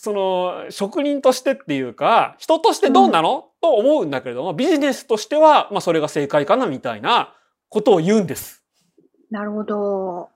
[0.00, 7.34] その、職人としてっていうか、人としてどうなの、と思うんだけれども、ビジネスとしては、まあそれが正解かな、みたいな
[7.68, 8.64] ことを言うんです。
[9.28, 10.28] なるほど。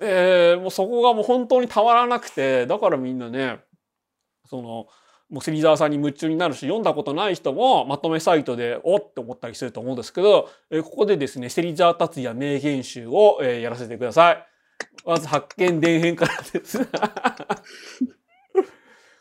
[0.00, 3.60] で、もうそこがもう本当にたまらなくて、だからみんなね、
[4.46, 4.86] その、
[5.28, 14.46] もう芹沢さんに夢中になるし、読んだことない人もまとめサイトでおって思ったりすると思うんですけど、えーここでですね、芹沢達也名言集を、えーやらせてください。
[15.04, 16.88] まず発見伝編からです。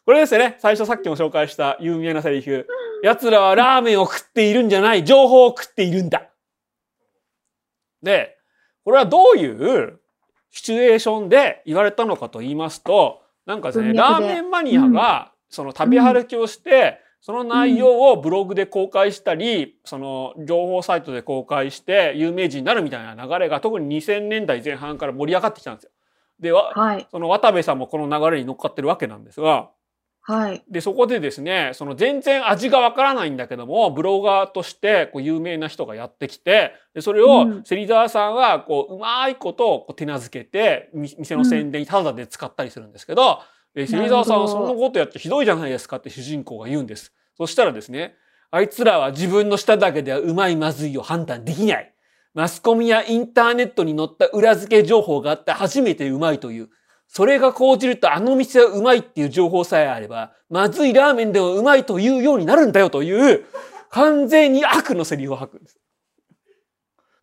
[0.08, 2.66] これですね、最初さっきも紹介した有名なセリフ。
[3.04, 6.30] 奴らはラーメンを食っているんじゃない、情報を食っているんだ。
[8.02, 8.38] で、
[8.86, 10.00] これはどういう
[10.50, 25.90] シチュエーションで言われたのかと言いますと、なんかですね、ラーメンマニアが、その旅歩きをして、その内容をブログで公開したり、その情報サイトで公開して有名人になるみたいな流れが特に2000年代前半から盛り上がってきたんですよ。
[26.40, 27.06] で、わはい。
[27.12, 29.70] その渡部さんもこの流れに乗っかってるわけなんですが、
[30.30, 30.62] はい。
[30.70, 43.40] で、そこでですね、その全然味がわからないんだけども、ブロガーとしてこう有名な人がやってきて、でそれをうん芹沢さんはこう、うまいことをこう手なずけて、み店の宣伝にタダで使ったりするんですけど、
[43.74, 47.14] え芹沢さんはそんなことやってひどいじゃないですかって主人公が言うんです。
[47.38, 48.16] そしたらですね、
[48.52, 51.94] あいつらは自分の舌だけではうまいまずいを判断できない。
[52.34, 56.70] マスコミやインターネットに載った裏付け情報があって初めてうまいという。
[57.08, 63.46] それが講じるとあの店はうまいっていう情報さえあれば、まずいラーメンでもうまいというようになるんだよという、
[63.90, 65.80] 完全に悪のセリフを吐くんです。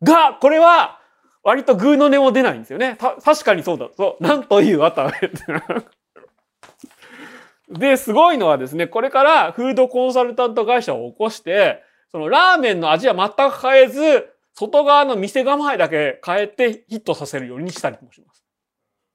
[0.02, 1.00] が、これは、
[1.42, 2.96] 割とグーの音も出ないんですよね。
[2.98, 3.88] た、確かにそうだ。
[3.94, 4.22] そう。
[4.22, 5.28] なんという渡部って。
[7.78, 18.43] で、すごいのはですね、これからフードコンサルタント会社を起こして、そのラーメンの味は全く変えず、外側の店構えだけ変えてヒットさせるようにしたりもします。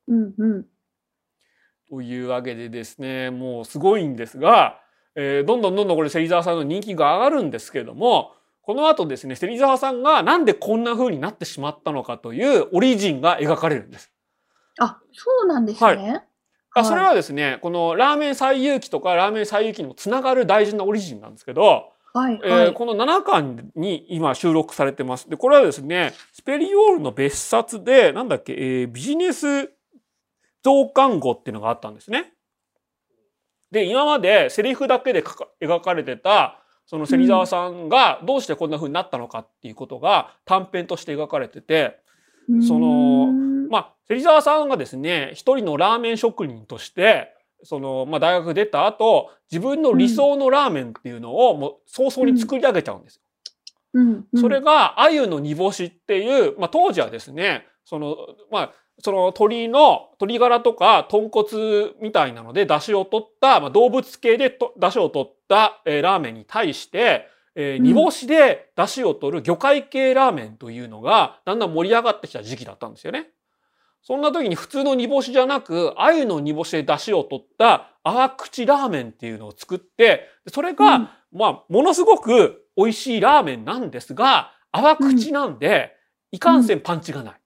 [0.10, 0.66] うんうん。
[1.90, 4.82] というわけでですね、もうすごいんですが、
[5.16, 14.12] えーどんどんどんどんこれ芹沢さんの人気が上がるんですけれども、この後ですね、芹沢さんがなんでこんな風になってしまったのかというオリジンが描かれるんです。
[14.80, 16.24] あ、そうなんですね。
[16.76, 22.74] あそれはですね、このラーメン最遊記とかラーメン最遊記にもつながる大事なオリジンなんですけど、はい、えーはい。
[22.74, 25.30] この7巻に今収録されてます。
[25.30, 29.72] で、これはですね、スペリオールの別冊で、なんだっけ、えービジネス
[30.64, 32.34] 増刊号っていうのがあったんですね。
[33.72, 35.24] で、今までセリフだけで
[35.62, 42.00] 描かれてた、その芹沢さんがどうしてこんな風になったのかっていうことが短編として描かれてて、
[42.68, 43.28] その
[43.70, 53.22] まあ、芹沢さんがですね、一人のラーメン職人として、その、まあ、大学出た後、自分の理想のラーメンっていうのをもう早々に作り上げちゃうんですよ。
[54.36, 58.16] それが、鮎の煮干しっていう、まあ、当時はですね、その、
[58.52, 73.30] まあ、その鶏の、鶏ガラとか豚骨みたいなので出汁を取った、まあ、動物系でと出汁を取った、えーラーメンに対して、えーうん煮干しで出汁を取る魚介系ラーメンというのがだんだん盛り上がってきた時期だったんですよね。
[74.02, 85.96] そんな時に普通の煮干しじゃなく、鮎の煮干しで出汁を取った泡口ラーメンっていうのを作って、それが、うんまあ、ものすごく美味しいラーメンなんですが、泡口なんで、
[86.32, 87.39] いかんせんパンチがない。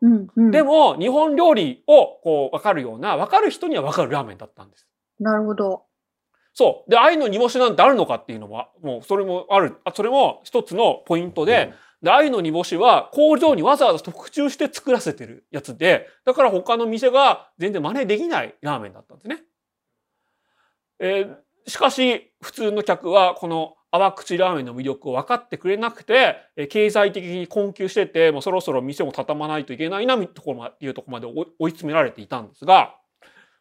[0.00, 4.86] うんうん、でも、日本料理をこう、わかるような、わかる人にはわかるラーメンだったんです。
[5.18, 5.84] なるほど。
[6.54, 6.90] そう。
[6.90, 9.76] で、愛の煮干しなんてあるのかっていうのは、もうそれもある。
[9.84, 19.42] あそれも一つのポイントで、で、愛の煮干しは工場にわざわざ特注して作らせてるやつで、だから他の店が全然真似できないラーメンだったんですね。
[21.00, 31.26] えーしかし、普通の客はこの泡口ラーメンの魅力を分かってくれなくて、えー経済的に困窮してて、もうそろそろ店を畳まないといけないな、ところま、いうところまで
[31.58, 32.94] 追い詰められていたんですが、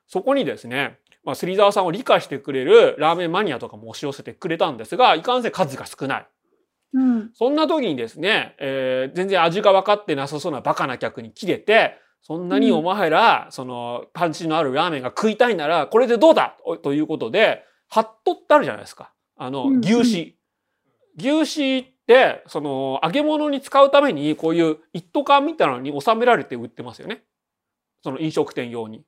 [0.08, 6.28] そこにですね、まあ、芹沢さんを理解してくれるラーメンマニアとかも押し寄せてくれたんですが、いかんせん数が少ない。
[6.94, 7.32] うん。
[7.34, 16.56] そんな時にですね、えー全然味が分かってなさそうなバカな客に切れて、そんなにお前ら、その、パンチのあるラーメンが食いたいなら、これでどうだ？
[16.66, 19.12] とということで、ハットってあるじゃないですか。
[19.38, 20.36] あのう、ん牛脂。
[21.18, 27.24] 牛脂って、その、揚げ物に使うために、こういう一斗缶みたいなのに収められて売ってますよね。
[28.04, 29.04] その飲食店用に。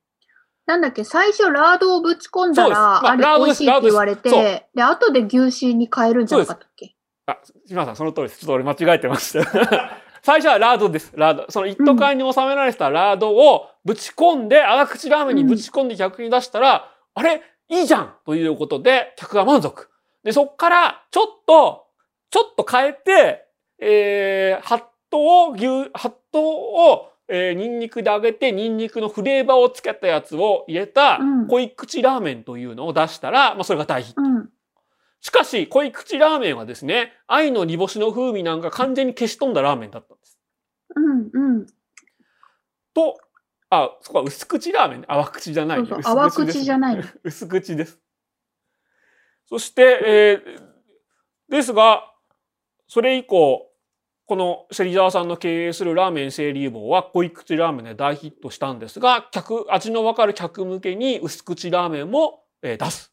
[0.66, 6.94] なんだっけ、最初ラードをぶち込んだら、まああれ美味しいって言われて、で、後で牛脂に変えるんじゃなかったっけ？
[7.26, 8.40] あ、島さん、その通りです。
[8.40, 9.44] ちょっと俺間違えてました。
[10.22, 11.12] 最初はラードです。
[11.16, 11.50] ラード。
[11.50, 17.42] その一斗缶に収められてたラードをぶち込んで、泡口ラーメンにぶち込んで客に出したら、あれ？
[17.68, 19.88] いいじゃんということで、客が満足。
[20.24, 21.86] で、そっから、ちょっと、
[22.30, 23.46] ちょっと変えて、
[23.78, 34.22] えー、ハットを、牛、ハットを、えー、ニンニクで揚げて、ニンニクのフレーバーをつけたやつを入れたうん、濃い口ラーメンというのを出したら、まあ、それが大ヒット。
[34.22, 34.50] うん。
[35.20, 40.38] しかし、濃い口ラーメンはですね、愛の煮干しの風味なんか完全に消し飛んだラーメンだったんです。
[40.96, 41.30] うん。
[41.32, 41.66] うん。
[42.94, 43.18] と、
[43.70, 45.06] あ、そこは薄口ラーメンね。
[45.08, 48.00] 淡口じゃない、そうそう淡口じゃない 薄口です。
[49.50, 50.70] そして、えー
[51.50, 52.04] ですが、
[52.86, 53.66] それ以降、
[54.24, 63.12] この芹沢さんの経営するラーメン清流坊は濃い口ラーメンで大ヒットしたんですが、客、味のわかる客向けに薄口ラーメンも、えー出す。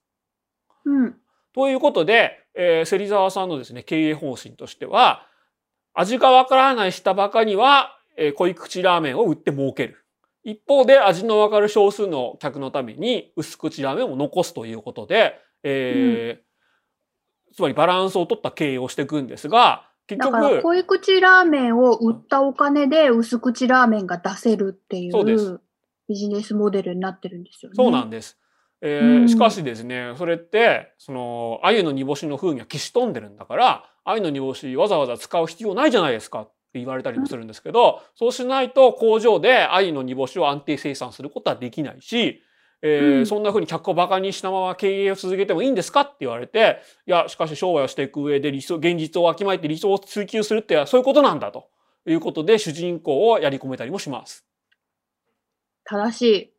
[0.85, 1.15] うん。
[1.55, 5.25] ということで、えー、芹沢さんのですね、経営方針としては、
[5.95, 10.05] 味がわからない下バカには、えー濃い口ラーメンを売って儲ける。
[10.43, 16.47] 一方で味のわかる少数の客のために薄口ラーメンを残すということで、えー
[17.53, 25.61] つまりバランスを取った経営をしていくんですが、結だから局、濃い口ラーメンを売ったお金で薄口ラーメンが出せるっていそう
[26.07, 27.75] ビジネスモデルになってるんですよね。
[27.75, 28.37] そうなんです。
[28.81, 42.43] えーうんしかしですね、それって、その、鮎の煮干しの風味は消し飛んでるんだから、鮎の煮干しわざわざ使う必要ないじゃないですかって言われたりもするんですけど、そうしないと工場で鮎の煮干しを安定生産することはできないし、
[42.81, 51.69] えーうんそんな風に客をバカにしたまま経営を続けてもいいんですかって言われて、いや、しかし商売をしていく上で理想、現実をわきまえて理想を追求するってそういうことなんだと
[52.05, 54.45] いうことで主人公をやり込めたりもします。
[55.83, 56.53] 正しい。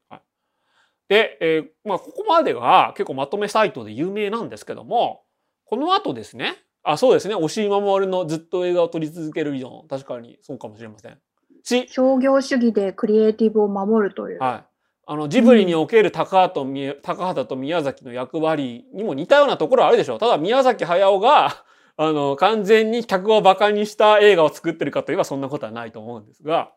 [1.08, 5.22] で、えーまあ、ここまでが結構まとめサイトで有名なんですけども、
[5.64, 11.18] この後ですね、あ、そうですね、押井守のずっと映画を撮り続ける理論、確かにそうかもしれません。
[11.62, 14.38] し、商業主義でクリエイティブを守るという。
[14.38, 14.77] はい。
[15.10, 20.18] あの、ジブリにおける高畑とみ高畑と宮崎の役割にも似たようなところはあるでしょう。
[20.18, 21.64] ただ宮崎駿が、
[21.96, 26.72] あの、完全に客を馬鹿にした映画を作ってるかといえばそんなことはないと思うんですが、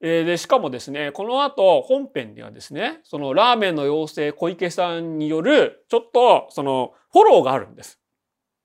[0.00, 8.00] えーで、しかもですね、この後本編ではですね、そのラーメンの妖精小池さんによる、ちょっとそのフォローがあるんです。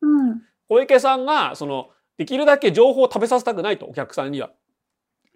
[0.02, 0.42] うん。
[0.70, 4.52] 小池さんが、その、できるだけ情報を食べさせたくないと、お客さんには。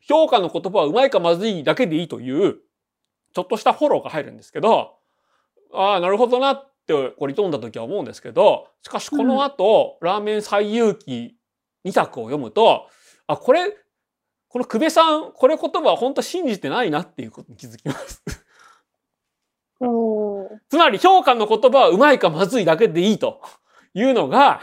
[0.07, 2.59] 評価の言葉はうまいかまずいだけでいいという、
[3.35, 4.95] ちょっとしたフォローが入るんですけど、
[5.73, 11.35] ああ、なるほどなって、これ飛んだ時は思うんですけど、しかしこの後、ラーメン最有機
[11.83, 12.87] 2作を読むと、
[13.27, 13.75] あ、これ、
[14.47, 18.23] この久米さん、これ言葉は本当信じてないなっていうことに気づきます。
[20.69, 23.41] つまり評価の言葉はうまいかまずいだけでいいと
[23.93, 24.61] いうのが、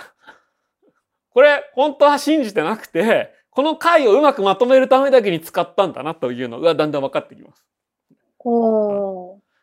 [1.28, 7.66] これ本当は信じてなくて、この回をうまくまとめるためだけに使ったんだなというのがだんだん分かってきます。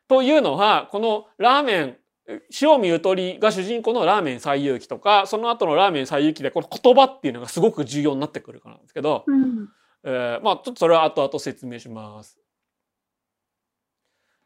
[0.08, 1.98] というのは、このラーメン、
[2.62, 9.70] 塩見ゆとりが主人公のラーメン最有機とか、その後のラーメン最有機でこの言葉っていうのがすごく重要になってくるからなんですけど、うん。
[10.04, 12.40] えーまあちょっとそれは後々説明します。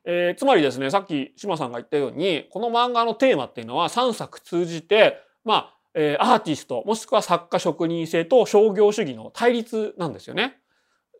[0.05, 10.57] えーつまりですね、さっき島さんが言ったように、この漫画のテーマっていうのは3作通じて、まあ、えーアーティスト、もしくは作家職人性と商業主義の対立なんですよね。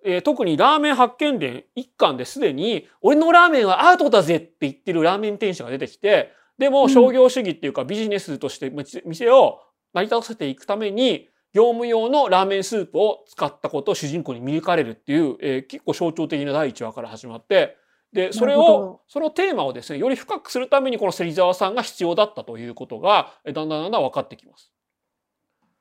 [0.05, 8.71] えー特にラーメン発見伝一巻ですでに、俺のラーメンはアートだぜって言ってるラーメン店主が出てきて、でもうん商業主義っていうかビジネスとして
[9.05, 9.59] 店を
[9.93, 17.77] 成り立たせていくために、業務用のラーメンスープを使ったことを主人公に見抜かれるっていう、えー結構象徴的な第一話から始まって、
[18.11, 24.72] で、それをそのテーマをですね、より深くするためにこの芹沢さんが必要だったということが、えーだんだんだんだん分かってきます。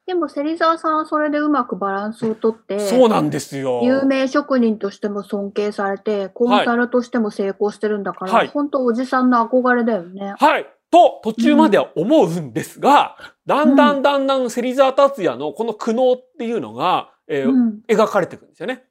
[0.07, 3.83] でも、芹沢さんはそれでうまくバランスをとって、そうなんですよ。
[3.85, 10.35] 有名職人としても尊敬されて、コンサルとしても成功してるんだから、はい本当おじさんの憧れだよね。
[10.39, 10.67] はい。
[10.91, 17.81] と、途中までは思うんですが、だんだんだんだん芹沢達也のこの苦悩っていうのが、えーうん。
[17.89, 18.85] 描かれていくんですよね。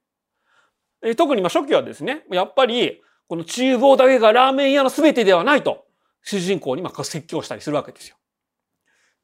[1.03, 5.86] えー特にまあ初期はですね、やっぱり、この厨房だけがラーメン屋の全てではないと、
[6.24, 8.16] 主人公にまあ説教したりするわけですよ。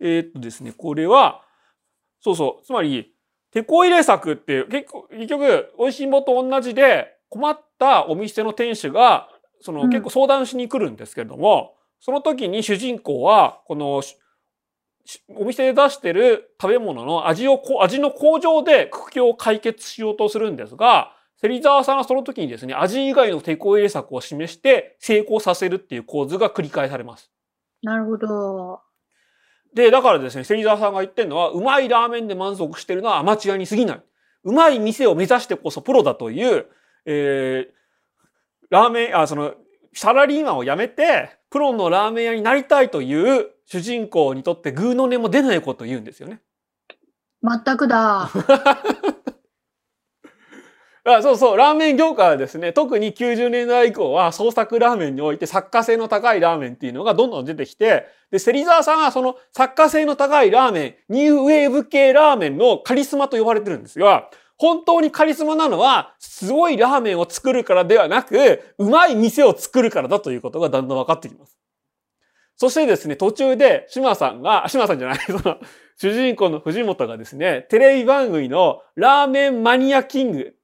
[0.02, 1.47] えーっとですね、これは、
[2.22, 3.14] そうそう、つまり、
[3.52, 9.30] 手こ入れ策って結構、結局、美味しんぼと同じで、困ったお店の店主が、
[9.62, 14.02] そのうん結構相談しに来るんですけれども、その時に主人公は、この、
[15.30, 27.32] お店で出してる食べ物の味をこ、味の向上で苦境を解決しようとするんですが、芹沢さんはその時にですね、味以外の手こ入れ策を示して成功させるっていう構図が繰り返されます。
[27.84, 28.82] なるほど。
[29.74, 34.02] で、だからですね、芹沢さんが言ってるのは、うまいラーメンで満足してるのはアマチュアに過ぎない。
[34.44, 36.68] うまい店を目指してこそプロだという、
[37.06, 37.78] えー、
[38.70, 39.54] ラーメン、あ、その、
[39.94, 46.42] サラリーマンを辞めて、プロのラーメン屋になりたいという主人公にとってグーの音も出ないことを言うんですよね。
[47.44, 48.30] 全くだ。
[51.10, 71.58] あそうそう、ラーメン業界はですね、特に90年代以降は創作ラーメンにおいて作家性の高いラーメンっていうのがどんどん出てきて、で、芹沢さんはその作家性の高いラーメン、ニューウェーブ系ラーメンのカリスマと呼ばれてるんですが、本当にカリスマなのは、すごいラーメンを作るからではなく、うまい店を作るからだということがだんだん分かってきます。
[72.58, 75.58] そしてですね、途中で島さんが、島さんじゃない、 その、
[75.96, 80.57] 主人公の藤本がですね、テレビ番組のラーメンマニアキング、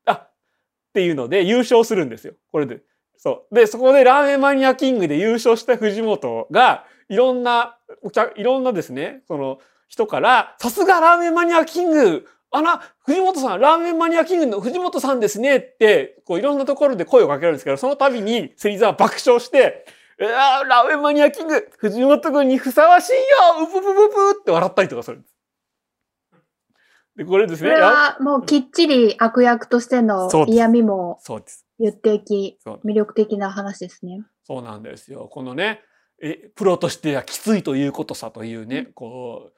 [0.94, 2.34] っていうので優勝するんですよ。
[2.52, 2.82] これで。
[3.18, 3.56] そう。
[3.56, 19.86] で、そこでラーメンマニアキングで優勝した藤本が、いろんな、お客、いろんなですね、その人から、さすがラーメンマニアキングあら、藤本さん、ラーメンマニアキングの藤本さんですねって、こういろんなところで声をかけるんですけど、その度に芹沢爆笑して、
[20.22, 25.33] いやーラーメンマニアキング、藤本君にふさわしいようぷぷぷぷって笑ったりとかするんです。
[27.16, 27.72] で、これですそね。
[27.72, 31.20] れはもうきっちり悪役としての嫌味も。
[31.80, 34.24] 言っていき、魅力的な話ですね。
[34.46, 35.28] そうなんですよ。
[35.32, 35.82] このね、
[36.22, 39.54] え、プロとしてはきついということさというね、こう、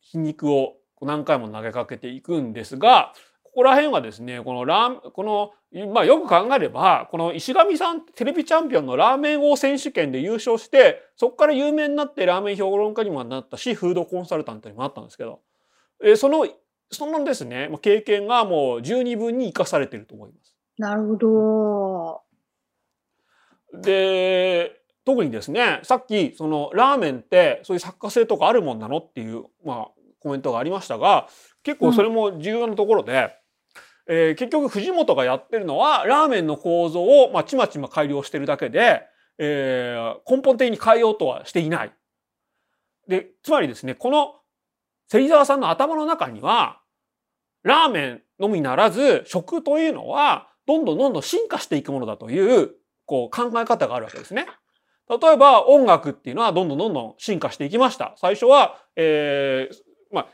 [0.00, 3.12] 皮肉を何回も投げかけていくんですが、
[3.42, 5.52] ここら辺はですね、このラーこの、
[5.92, 15.40] まあよく考えれば、この石上さんテレビチャンピオンのラーメン王選手権で優勝して、そこから有名になってラーメン評論家にもなったし、フードコンサルタントにもなったんですけど、
[16.02, 16.46] えその、
[16.90, 20.56] そのですね、経験がもう十二分に生かされていると思います。
[20.78, 22.24] なるほど。
[23.82, 29.88] で特にですねさっきそのラーメンってそういう作家性とかあるもんなのっていう、まあ、
[30.20, 31.28] コメントがありましたが
[31.62, 33.34] 結構それも重要なところで、
[34.06, 39.02] えー結局藤本がやってるのはラーメンの構造を、まあ、ちまちま改良してるだけで、
[39.38, 41.92] えー根本的に変えようとはしていない。
[43.08, 44.34] でつまりですねこの
[45.08, 46.80] 芹沢さんの頭の中には
[47.62, 52.72] ラーメンのみならず食というのはどんどんどんどん進化していくものだという
[53.06, 54.46] こう考え方があるわけですね。
[55.08, 58.14] 例えば音楽っていうのはどんどんどんどん進化していきました。
[58.16, 59.74] 最初は、えー
[60.10, 60.26] まあ、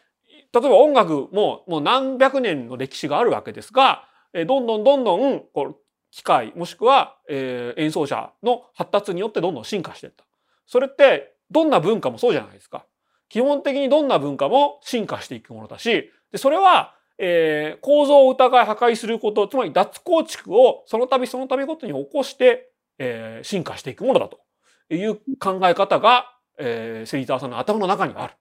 [0.60, 5.76] 例えば音楽ももう何百年の歴史があるわけですが、えーどんどんどんどんこう
[6.12, 10.24] 機械もしくは、えー演奏者の発達によってどんどん進化していった。
[10.66, 12.86] それってどんな文化もそうじゃないですか。
[13.30, 24.40] 基本的にどんな文化も進化していくものだし、でそれは、えー構造を疑い破壊すること、つまり脱構築をその度その度ごとに起こして、えー進化していくものだと
[24.94, 26.26] いう考え方が、
[26.58, 28.34] えー、芹沢さんの頭の中にある。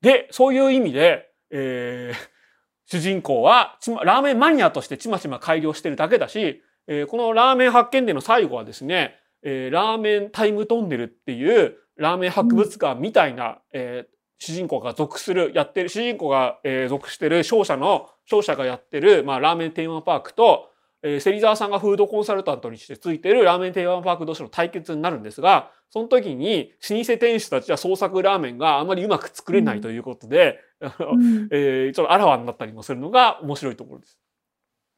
[0.00, 2.40] で、そういう意味で、えー
[2.86, 20.70] 主人公はちまラーメンマニアとしてちまちま改良してるだけだし、えーこのラーメン発見での最後はですね、えーラーメンタイムトンネルっていうラーメン博物館みたいな、えー主人公が属する、やってる、主人公が、えー属してる商社の、商社がやってる、まあ、ラーメンテーマパークと、
[21.02, 30.84] えー、芹沢さんがフードコンサルタントにしてついてるラーメンテーマパーク同士の対決になるんですが、その時に老舗店主たちは創作ラーメンがあまりうまく作れないということで、う
[31.18, 31.48] ん。
[31.52, 34.18] えーちょっとあらわになったりもするのが面白いところです。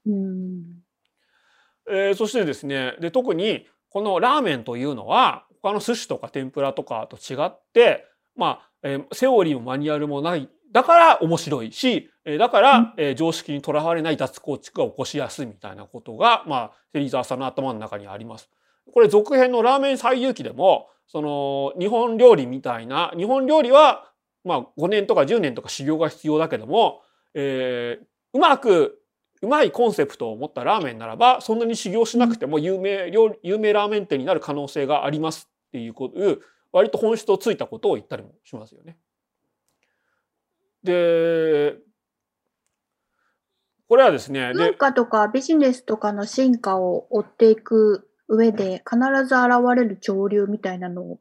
[0.07, 0.63] うん。
[1.91, 8.07] えーそしてですねで特にこのラーメンというのは他の寿司とか天ぷらとかと違って
[8.37, 10.49] まあ、えーセオリーもマニュアルもない。
[10.73, 12.95] だから面白いし、えーだから、うん。
[12.97, 18.49] えー常識にとらわれない脱構築が起こしやすいみたいなことが、まあ、芹沢さんの頭の中にあります。
[18.93, 24.11] これ続編のラーメン最遊記でもその日本料理みたいな日本料理は、
[24.45, 27.03] まあ、5年とか10年とか修行が必要だけども、
[27.35, 28.05] えー
[28.35, 28.99] うまく
[29.43, 36.15] うまいコンセプトを持ったラーメンならばそんなに修行しなくても有名料理有名ラーメン店になる可能性がありますっていうこと
[36.71, 38.99] 割と本質をついたことを言ったりもしますよね。
[40.83, 41.77] で
[43.89, 51.21] これはですねで文化とかビジネスとかの進化を追っていく上で必ず現れる潮流みたいなのを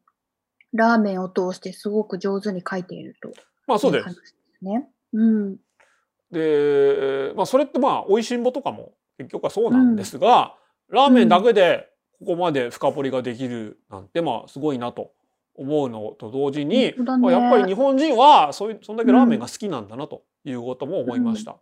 [0.73, 3.31] ラーメンを通してすごく上手に書いていると
[3.67, 4.87] まあそうですね。
[5.13, 5.57] うん。
[6.31, 10.55] で、まあ、それってまあ美味しんぼとかも結局はそうなんですが、
[10.89, 11.90] ラーメンだけで
[12.21, 15.11] ここまで深掘りができるなんてまあすごいなと
[15.55, 21.57] 思うのと同時に、ねまあ、やっぱり日本人はそういうそんだけラーメンが好きなんだなということも思いました。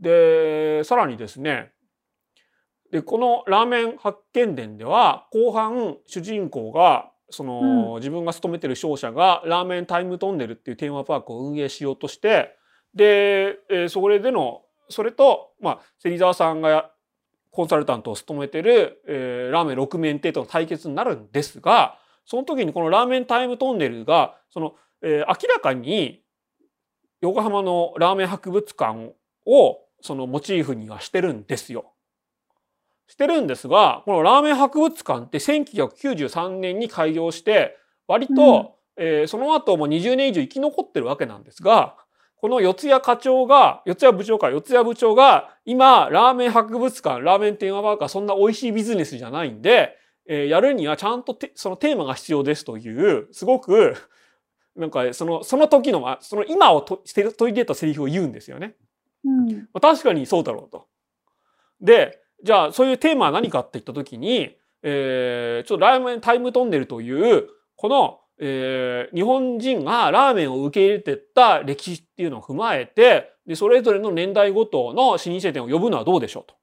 [0.00, 1.72] でさらにですね
[2.92, 12.54] でこのラーメン発見伝では後半主人公がその、自分が勤めてる商社がラーメンタイムトンネルっていうテーマパークを運営しようとして
[12.94, 16.90] で、えーそれでのそれと、まあ、芹沢さんが
[17.54, 21.96] コンサルタントを務めてる、えーラーメン6面亭との対決になるんですが
[22.26, 26.22] その時にこのラーメンタイムトンネルがその、えー明らかに
[27.20, 29.14] 横浜のラーメン博物館
[29.46, 31.92] をそのモチーフにはしてるんですよ。
[33.06, 37.76] してるんですがこのラーメン博物館って1993年に開業して
[38.08, 41.96] 割と、えーその後も20年以上生き残ってるわけなんですが
[42.44, 53.96] この四谷課長が四谷部長か四谷部長が今ラーメン博物館ラーメンテーマパークはそんな美味しいビジネスじゃないんで、えーやるにはちゃんとてそのテーマが必要ですというすごく
[54.76, 58.74] なんかそのその時のまその今をとして取り入れたセリフを言うんですよね。
[59.24, 59.48] うん。
[59.48, 60.86] まあ確かにそうだろうと。
[61.80, 76.54] でじゃあそういうテーマは何かって言った時に、えーちょっとラーメンタイムトンネルというこの、えー日本人がラーメンを受け入れてった歴史っていうのを踏まえてでそれぞれの年代ごとの老舗店を呼ぶのはどうでしょうと。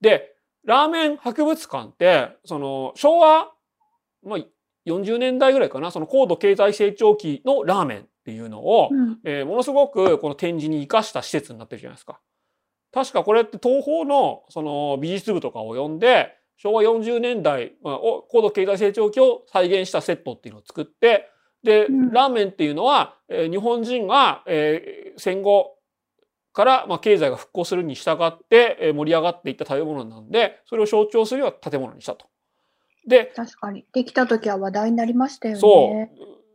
[0.00, 3.50] でラーメン博物館ってその昭和、
[4.22, 4.38] まあ、
[4.86, 9.18] 40年代ぐらいかなその高度経済成長期のラーメンっていうのを、うん。
[9.24, 12.20] えーものすごくこの展示に生かした施設になってるじゃないですか。
[12.92, 21.30] 確かこれって東宝のその美術部とかを呼んで昭和40年代、まあ、を高度経済成長期を再現したセットっていうのを作って
[21.62, 25.76] で、うんラーメンっていうのは、えー日本人が、えー戦後
[26.52, 32.26] から、まあ、経済が復興するに従って、えー盛り上がっていった食べ物なんでそれを象徴するような建物にしたと。
[33.06, 33.86] で確かに。
[33.92, 35.60] できた時は話題になりましたよね。
[35.60, 36.08] そ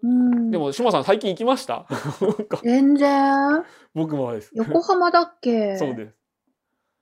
[0.03, 0.51] ううん。
[0.51, 1.87] でも島さん最近行きました？
[2.63, 3.63] 全然。
[3.95, 4.51] 僕もです。
[4.53, 5.77] 横浜だっけ？
[5.77, 6.15] そうです。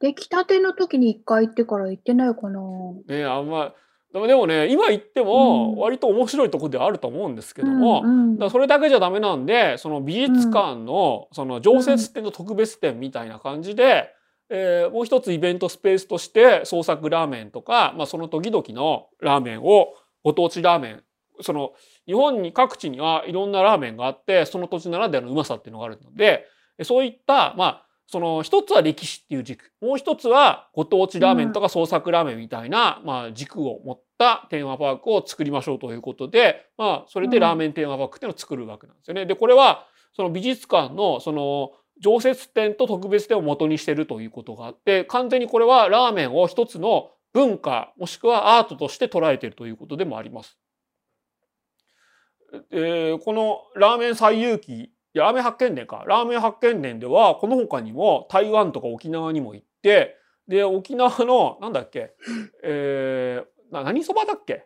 [0.01, 2.59] 出来たての時に一回行ってから行ってないかな。
[3.07, 3.73] ねあんま
[4.11, 5.79] でもでもね今行ってもうん。
[5.79, 8.37] 割と面白いところではあると思うんですけども、うんうん。
[8.39, 14.09] だそれだけじゃダメなんでその美術館のその常設展と特別展みたいな感じで、
[14.49, 19.93] えーもう一つイベントスペースとして創作ラーメンとか、まあ、その時々のラーメンを
[20.23, 21.03] ご当地ラーメン
[21.39, 21.71] その
[22.05, 26.45] 日本に各地にはいろんなラーメンがあってその土地ならではのうまさっていうのがあるので
[26.83, 39.25] そういったまあその一つは歴史っていう軸もう一つはご当地ラーメンとか創作ラーメンみたいな、まあ、軸を持ったテーマパークを作りましょうということで、まあ、それでラーメンテーマパークっていうのを作るわけなんですよね。
[39.25, 50.57] でこれはその美術館のその常設展と特別展を元にしてるということがあって完全にこれはラーメンを一つの文化もしくはアートとして捉えているということでもあります。
[52.71, 54.43] えーこのラーメン最
[55.13, 60.15] 遊記ラーメン発見伝かラーメン発見伝ではこの他にも台湾とか沖縄にも行って
[60.47, 62.13] で沖縄のなんだっけ、
[62.63, 64.65] えーな何そばだっけ？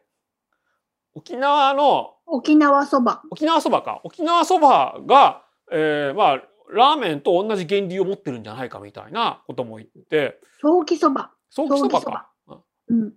[1.14, 3.22] 沖縄の沖縄そば。
[3.30, 6.44] 沖縄そばか沖縄そばが、えーまあ
[6.74, 11.30] ラーメンと同じ原理を持ってるんじゃないかみたいなことも言ってソーキそば。
[11.52, 12.60] ソーキそばかば。
[12.88, 13.14] うん。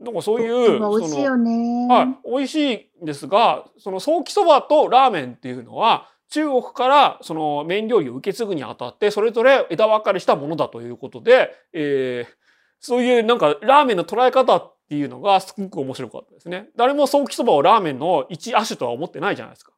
[0.00, 1.86] なんかそういう美味しいよね。
[1.94, 12.38] はい、美味しいんですがそのソーキそばとラーメンっていうのは中国からその麺料理を受け継ぐにあたってそれぞれ枝分かれしたものだということで、えー
[12.80, 16.68] そういうなんかラーメンの捉え方っていうのがすごく面白かったですね。
[16.76, 19.72] 誰もソーキそばをラーメンの一亜種とは思ってないじゃないですか。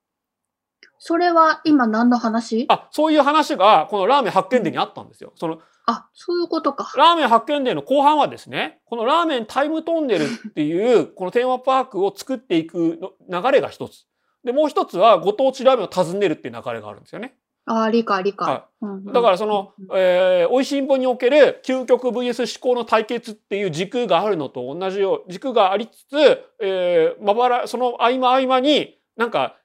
[0.99, 2.67] それは今何の話？
[2.69, 5.33] あそういう話がこのラーメン発見伝にあったんですよ。
[5.37, 6.93] そのあ、そういうことか。
[6.97, 14.07] ラーメン発見伝の後半はですね、このラーメンタイムトンネルっていう、このテーマパークを作っていくの流れが一つ。
[14.45, 17.35] で、もう一つはご当地ラーメンを訪ねるっていう流れがあるんですよね。
[17.67, 18.67] あ、理解理解は。
[18.81, 29.57] うんうんだからその、えー、美味しんぼにおける究極 VS 思考の対決っていう軸があるのと同じよう、軸がありつつ、えー、まばら、その合間合間に、なんか、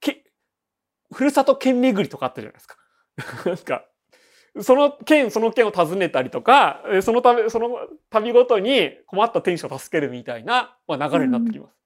[0.00, 0.24] け、
[1.12, 2.76] ふるさと県巡りとかあったじゃないですか。
[3.46, 3.84] なんか、
[4.60, 7.76] その県その県を訪ねたりとか、えーそのため、その
[8.10, 11.83] 旅ごとに困った店主を助けるみたいな、まあ、流れになってきます。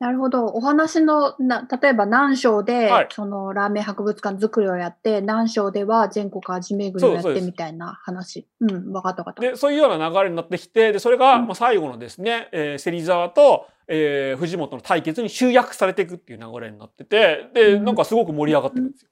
[0.00, 0.46] なるほど。
[0.46, 8.46] お話のな、例えば南章で、はいそのラーメン博物館作りをやって、南章では全国味巡りをやってそうですみたいな話。
[8.60, 9.42] うん、わかったわかった。
[9.42, 19.10] でそういうような流れになってきてでそれがうんまあ最後のですね、えー芹沢と、えー藤本の対決に集約されていくっていう流れになっててでうんなんかすごく盛り上がってるんですよ。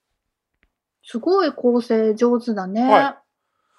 [1.05, 2.83] すごい構成上手だね。
[2.91, 3.23] は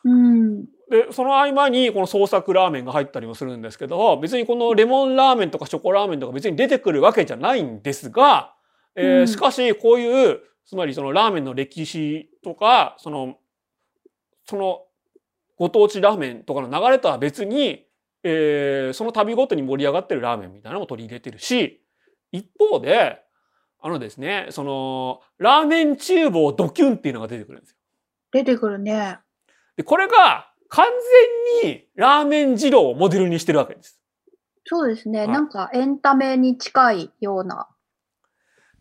[0.06, 0.66] うん。
[0.90, 8.54] でその合間にこの創作ラーメンが入ったりもするんですけど別にこのレモンラーメンとかチョコラーメンとか別に出てくるわけじゃないんですが、
[8.96, 13.38] えーうんしかしこういうつまりそのラーメンの歴史とかその
[14.46, 14.82] その
[15.58, 17.86] ご当地ラーメンとかの流れとは別に、
[18.24, 21.82] えーその旅ごとに盛り上がってるラーメンみたいなのも取り入れてるし
[22.32, 23.22] 一方で
[23.82, 27.78] あのですねそのラーメン厨房ドキュンっていうのが出てくるんですよ。
[28.32, 29.20] 出てくるね。
[29.76, 30.88] でこれが完
[31.62, 34.00] 全にラーメン二郎をモデルにしてるわけです。
[34.66, 35.20] そうですね。
[35.20, 37.68] はいなんかエンタメに近いような。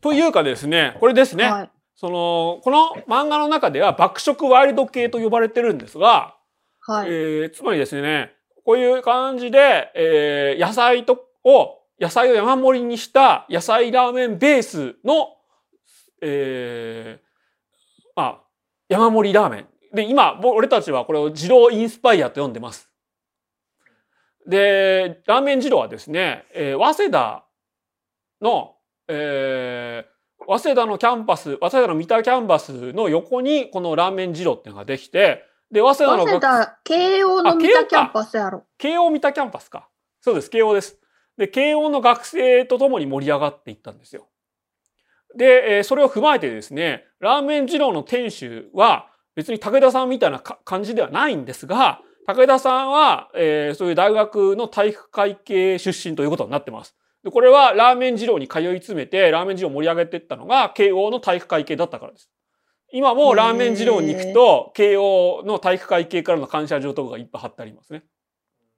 [0.00, 1.70] というかですねこれですね、はい。
[1.94, 6.34] そのこの漫画の中では爆食ワイルド系と呼ばれてるんですが、
[6.80, 7.08] はい。
[7.08, 8.32] えーつまりですね
[8.64, 15.36] こういう感じで、えー野菜とを野菜を山盛りにした野菜ラーメンベースの、
[16.22, 17.24] えー
[18.16, 18.40] まあ、
[18.88, 19.71] 山盛りラーメン。
[19.92, 22.88] で今ぼ俺たちはこれを二郎インスパイアと呼んでます。
[24.46, 27.44] でラーメン二郎はですね、えー早稲田
[28.40, 28.74] の、
[29.08, 30.12] えー
[30.44, 38.64] 早稲田のキャンパス早稲田の三田キャンパスの横にこのラーメン二郎っていうのができてで早稲田の早稲田、慶応のあ三田キャンパスやろ。
[38.76, 39.88] 慶応三田キャンパスか。
[40.20, 40.98] そうです、慶応です。
[41.38, 44.28] で、慶応の学生とともに盛り上がっていったんですよ。
[45.36, 56.94] で、えーそれを踏まえてですね、ラーメン二郎の店主は別に武田さんみたいなか感じではないんですが、武田さんは、えーそういう大学の体育会系出身ということになってます。
[57.24, 62.30] でこれはラーメン二郎に通い詰めて、ラーメン二郎を盛り上げていったのが、慶応の体育会系だったからです。
[62.92, 68.04] 今もラーメン二郎に行くと、慶応の体育会系からの感謝状とかがいっぱい貼ってありますね。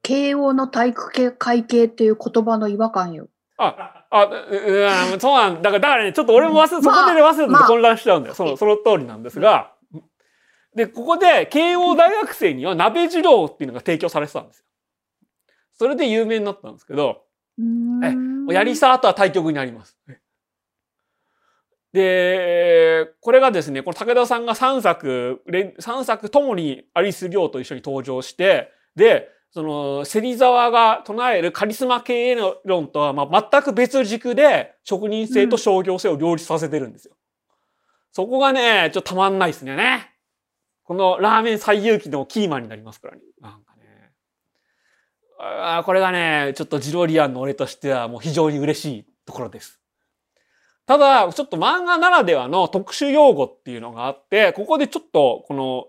[0.03, 3.29] 慶応の体育系会計っていう言葉の違和感よ。
[3.57, 8.35] あ、あ、うんそうなんだから、だからね、ちょっと俺も忘れ、そまあこでね忘れてまあ混乱しちゃうんだよ。
[8.35, 9.74] その、その通りなんですが。
[10.75, 14.65] で、ここで、慶応大学生には鍋二郎っていうのが提供されてたんですよ。
[15.75, 17.25] それで有名になったんですけど、
[17.59, 19.97] うーんやりさあとは対局になります。
[21.93, 37.15] で、これがですね、この武田さんが3作、連3作ともにアリス亮と一緒に登場して、で、その、芹沢が唱えるカリスマ経営論とは、まあ、全く別軸で職人性と商業性を両立させてるんですよ。
[38.11, 40.14] そこがね、ちょっとたまんないですね。
[40.85, 43.23] このラーメン最有機のキーマンになりますからね。
[43.41, 44.13] なんかね。
[45.39, 49.81] あこれがね、ちょっとジロリアンの俺としてはもう非常に嬉しいところです。
[50.87, 55.87] ただ、ちょっと漫画ならではの特殊用語っていうのがあって、ここでちょっと、この、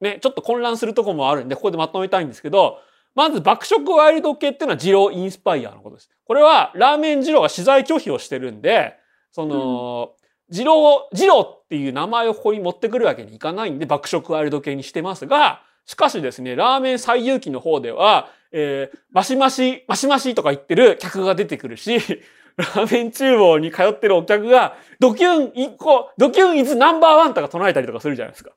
[0.00, 2.78] ね、ちょっと混乱するとこもあるんで、ここでまとめたいんですけど、
[3.14, 6.10] まず爆食ワイルド系っていうのは二郎インスパイアのことです。
[6.24, 8.94] これはラーメン二郎が取材拒否をしてるんで、
[9.30, 10.14] その、
[10.50, 21.98] 二郎、二郎っていう名前をここに持ってくるわけにいかないんで爆食ワイルド系にしてますが、しかしですね、ラーメン最有機の方では、えー、マシマシ、マシマシとか言ってる客が出てくるし、
[22.56, 28.52] ラーメン厨房に通ってるお客が、ドキュン一個、ドキュンイズナンバーワンとか唱えたりとかするじゃないですか。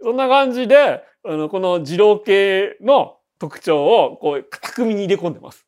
[0.00, 5.66] そんな感じで、あの、この二郎系の特徴を、こう、巧みに入れ込んでます。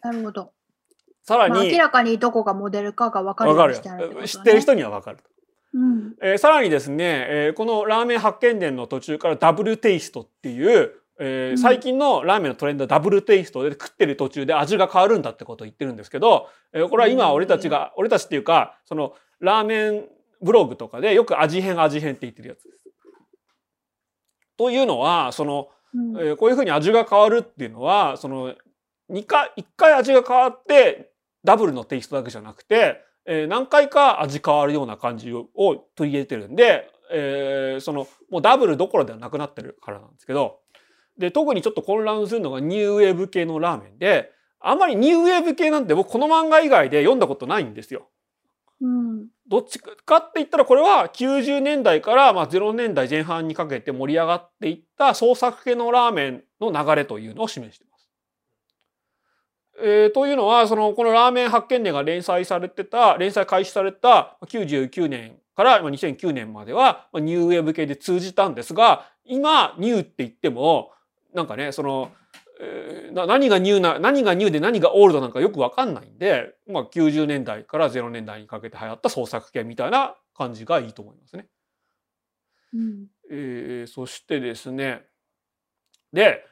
[0.00, 0.53] なるほど。
[1.24, 4.22] さらに、まあ明らかにどこがモデルかが分かるわかるようにしてあるってことよ。
[4.22, 5.18] ね知ってる人にはわかる。
[5.72, 6.14] うん。
[6.22, 20.04] えーさらにですね、えーこのラーメン発見伝の途中からダブルテイストっていう、えーうん最近のラーメンのトレンドはダブルテイストで食ってる途中で味が変わるんだってことを言ってるんですけど、えーこれは今俺たちが、俺たちっていうか、そのラーメン
[20.42, 22.84] ブログとかでよく味変味変って言ってるやつです。
[24.56, 28.54] というのは、その、うんえーこういうふうに味が変わるっていうのは、その、
[29.10, 31.12] 2回、1回味が変わって、
[31.44, 40.58] ダブルのテイストだけじゃなくて、えー何回か味変わるような感じをを取り入れてるんで、えーその、もうダブルどころではなくなってるからなんですけど、
[41.18, 48.08] で、特にちょっと混乱するのがニューウェーブ系のラーメンで、あんまりニューウェーブ系なんて僕この漫画以外で読んだことないんですよ。
[48.80, 49.26] うん。
[49.46, 57.93] どっちかって言ったらこれは90年代からまあ0年代前半にかけて盛り上がっていった創作系のラーメンの流れというのを示しています。
[59.82, 70.92] えーというのはそのこのラーメン発見伝が連載されてた連載開始された99年からまあ2009年まではまあニューウェーブ系で通じたんですが今ニューって言っても
[71.34, 72.12] なんかねその
[72.60, 81.46] えーな何がニューな何がニューで何がオールドなんかよくわかんないんで、まあ、90年代から0年代にかけて流行った創作系みたいな感じがいいと思いますね。
[82.72, 83.06] うん。
[83.30, 85.02] えーそしてですね
[86.12, 86.44] で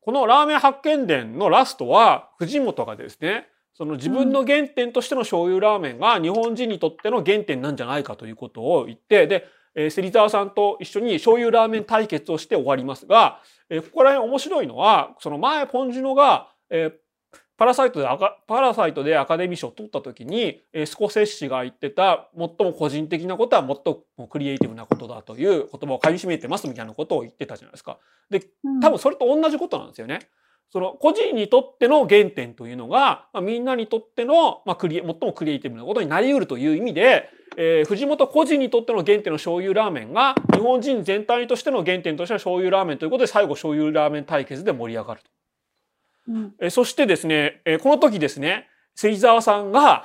[0.00, 16.92] このラーメン発見伝のラストは藤本がですねその自分の原点としての醤油ラーメンが日本人にとっての原点なんじゃないかということを言ってで、えー芹沢さんと一緒に醤油ラーメン対決をして終わりますが、えーここら辺面白いのはその前ポンジュノが、えー
[17.60, 27.98] パラサイトでアカパラサイトでアカデミー賞を取った時に、えースコセッシが言ってた最も個人的なことは最もクリエイティブなことだという言葉をかみしめてますみたいなことを言ってたじゃないですか。
[28.64, 30.20] うん多分それと同じことなんですよね。
[30.72, 45.39] その個人にとっての原点というのが、まあ、みんなにとっての、まあ、クリエ最もクリエイティブなことになり得るという意味で、えー藤本個人にとっての原点の醤油ラーメンが日本人全体としての原点としての醤油ラーメンということで最後醤油ラーメン対決で盛り上がると。
[46.30, 46.54] うん。
[46.60, 50.04] えーそしてですね、えーこの時ですね、芹沢さんが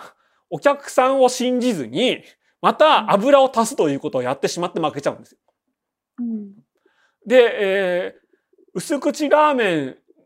[0.50, 2.24] お客さんを信じずに、
[2.62, 5.38] また油を足すということをやってしまって負けちゃうんですよ。
[6.20, 6.54] うん。
[7.26, 8.26] で、えー
[8.78, 9.76] 薄口ラーメ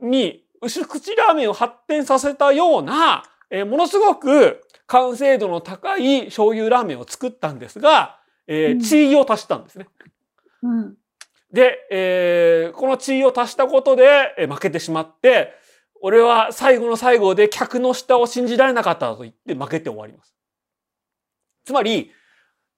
[0.02, 9.88] ンに、薄口ラーメンを発展させたような、えーものすごく完成度の高い醤油ラーメンを作ったんですが、えーうんチー油を足したんですね。
[10.64, 10.96] うん。
[11.54, 15.54] で、えーこの地位を足したことで、えー負けてしまって、
[16.02, 20.36] 俺は最後の最後で客の舌を信じられなかったと言って負けて終わります。
[21.66, 22.12] つまり、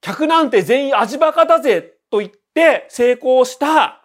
[0.00, 4.02] 客なんて全員味バカだぜと言って成功した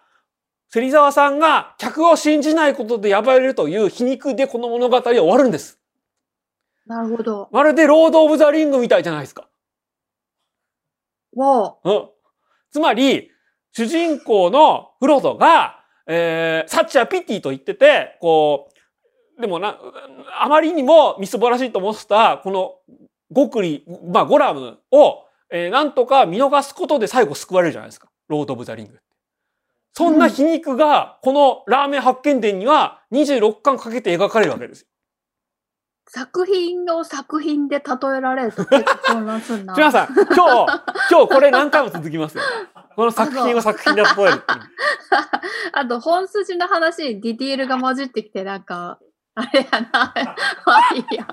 [0.70, 5.78] 芹沢さんが客を信じないことで敗れるという皮肉でこの物語は終わるんです。
[6.86, 7.48] なるほど。
[7.52, 9.48] まるでロード・オブ・ザ・リングみたいじゃないですか。
[11.36, 12.08] わうん。
[12.70, 13.30] つまり、
[13.72, 18.77] 主人公のフロドが、えー、 such a pity と言ってて、こう、
[19.40, 19.78] でもな、
[20.40, 22.74] あまりにもみすぼらしいと思ってた、この、
[23.30, 28.08] ゴクリ、まあ、ゴラムを、えー、なんとか見逃すことで最後救われるじゃないですか。
[28.28, 28.98] ロード・オブ・ザ・リング。
[29.92, 34.86] そんな皮肉が、このラーメン発見伝には26巻かけて描かれるわけですよ。
[36.10, 39.74] 作品を作品で例えられると結構混乱すんな。
[39.74, 40.32] 皆さん、今日、
[41.10, 42.44] 今日これ何回も続きますよ。
[42.96, 44.38] この作品を作品で例えるっていう。
[45.72, 48.98] あと、本筋の話にディティールが混じってきて、なんか、
[49.38, 49.88] あれやな。
[50.66, 51.26] まあいいや。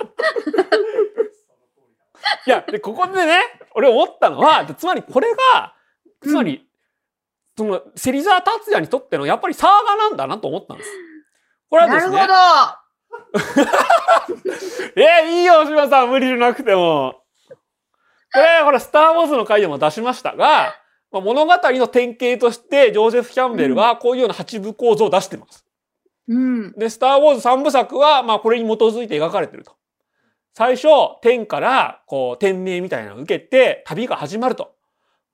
[2.46, 3.40] いや、で、ここでね、
[3.74, 5.74] 俺思ったのは、つまりこれが、
[6.22, 6.70] つまり、
[7.58, 10.92] その、芹沢達也にとっての、やっぱりサーガなんだなと思ったんです。
[11.70, 12.16] これはですね。
[12.16, 12.46] なるほど。
[14.96, 17.24] えー、いいよ、島さん、無理じゃなくても。
[18.32, 20.76] これ、ほら、スター・ウォーズの回でも出しましたが、
[21.12, 25.65] まあ、物語の典型として、ジョーゼフ・キャンベルはこういうような八部構造を出してます。
[26.28, 26.72] うん。
[26.74, 29.76] で、スター・ウォーズ3部作は、まあ、これに基づいて描かれてると。
[30.54, 30.88] 最初、
[31.22, 34.76] 天から、こう、天命みたいなのを受けて、旅が始まると。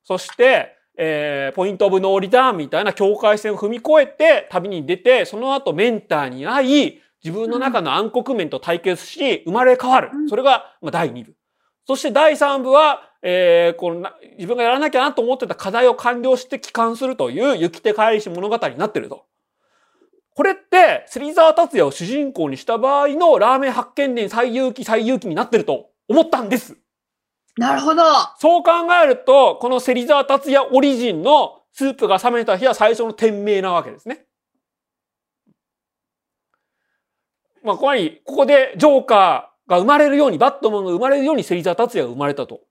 [0.04, 10.18] そして、えー、ポイント・オブ・ノーリターンみたいな境界線を踏み越えて、旅に出て、その後メンターに会い、自分の中の暗黒面と対決し、生まれ変わるう。
[10.18, 11.36] んそれが、まあ、第2部。
[11.86, 19.26] そして第3部は、えー、このな自分がやらなきゃなと思ってた課題を完了して帰還するという行き手返し物語になってると。
[20.42, 26.78] これって、芹沢達也を主人公にした場合のラーメン発見伝最有機最有機になってると思ったんです。
[27.58, 28.02] なるほど。
[28.40, 28.72] そう考
[29.04, 34.26] えると、この芹沢達也オリジンのスープが冷めた日は最初の店名なわけですね。
[37.62, 42.62] まあ、ここに、ここでジョーカーが生まれるように、バットマンが生まれるように芹沢達也が生まれたと。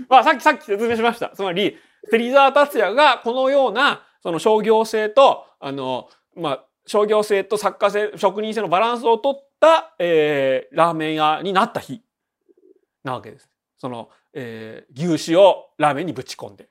[0.09, 1.31] まあ、さっき、さっき説明しました。
[1.31, 1.77] つまり、
[2.11, 12.03] 芹沢達也がこのような、その商業性と、あの、まあ、商業性と作家性、職人性のバランスを取った、えー、ラーメン屋になった日
[13.05, 13.51] なわけです。
[13.79, 16.69] その、えー、牛脂をラーメンにぶち込んで。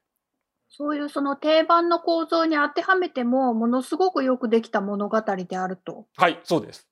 [0.69, 6.05] そういうその定番の構造に当てはめても、ものすごくよくできた物語であると。
[6.15, 6.87] はい、そうです。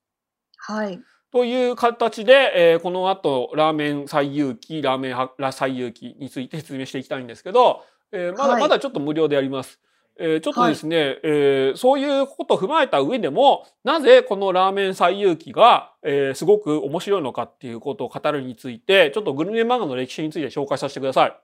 [0.56, 1.00] はい。
[1.30, 9.80] という形で、えーこの後、ラーメン最有機、ラーメン最有機について説明していきたいんですけど、えーまだ、はいまだちょっと無料でやります。
[10.20, 21.36] えーちょっとですね、えーそういうことを踏まえた上でも、なぜこのラーメン最有機が、えーすごく面白いのかっていうことを語るについて、ちょっとグルメ漫画の歴史について紹介させてください。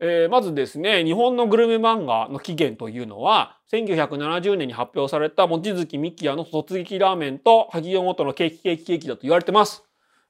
[0.00, 9.84] えーまずですね、日本のグルメ漫画の起源というのは、1970年に発表された望月幹也の突撃ラーメンと萩尾元のケーキケーキケーキだと言われてます。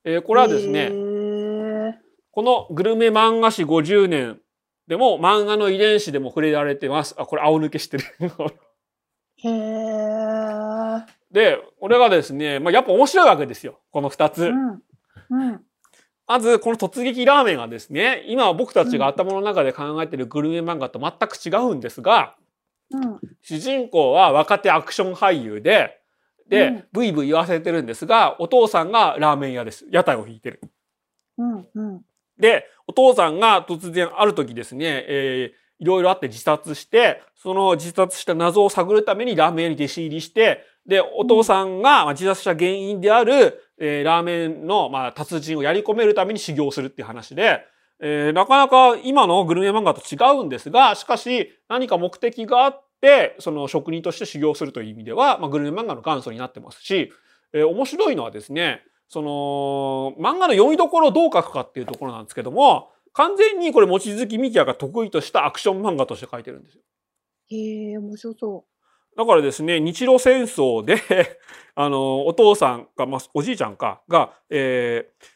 [0.04, 1.92] えーこれはですへね、ー
[2.32, 4.41] このグルメ漫画史50年
[4.92, 7.14] でも漫画の遺伝子でも触れられてます。
[7.16, 8.04] あ、これ青抜けしてる。
[9.38, 13.80] へーで、俺がですね、まあ、やっぱ面白いわけですよ。
[13.90, 14.44] この2つ。
[14.44, 14.82] うん。
[15.30, 15.62] うん。
[16.26, 22.36] まず、この突撃ラーメンがですね、今僕たちが頭の中で考えているグルメ漫画と全く違うんですが、
[22.90, 23.18] うん。
[23.40, 26.02] 主人公は若手アクション俳優で、
[26.50, 29.86] で、うんブイブイ言わせてるんですが、お父さんがラーメン屋です。
[29.90, 30.60] 屋台を引いてる。
[31.38, 31.68] うん。
[31.74, 32.02] うん。
[32.38, 47.64] で、お父さんが突然ある時ですね、えーいろいろあって自殺して、その自殺した謎を探るためにラーメン屋に弟子入りして、で、お父さんが自殺した原因である、えーラーメンの、まあ、達人をやり込めるために修行するっていう話で、
[47.98, 57.10] えーなかなか今のグルメ漫画と違うんですが、しかし何か目的があって、その職人として修行するという意味では、まあ、グルメ漫画の元祖になってますし、
[57.52, 66.82] えー面白いのはですね、その、漫画の読みどころをどう書くかっていうところなんですけども、完全にこれ、望月幹也が得意としたアクション漫画として書いてるんですよ。
[67.50, 68.64] へえ、面白そ
[69.14, 70.96] だからですね、日露戦争で、
[71.76, 75.26] あの、お父さんが、まあ、おじいちゃんか、が、えー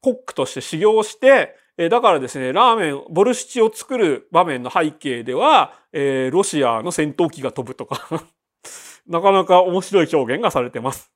[0.00, 8.08] コックとして修行して、えーだからですね、ラーメン、ボルシチを作る場面の背景では、えーロシアの戦闘機が飛ぶとか、
[9.06, 11.12] なかなか面白い表現がされてます。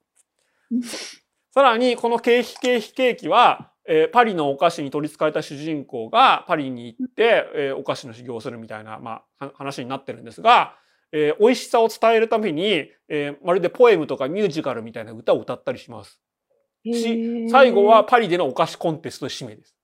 [1.53, 10.76] さらに、このケーキケーキケーキは、えーパリのお菓子に取り憑かれた主人公がパリに行って、えーお菓子の修行をするみたいな、まあ、は話になってるんですが、
[11.12, 16.20] えー美味しさを伝えるために、えーまるでポエムとかミュージカルみたいな歌を歌ったりします。
[16.84, 19.74] しー最後は、パリでのお菓子コンテストで締めです。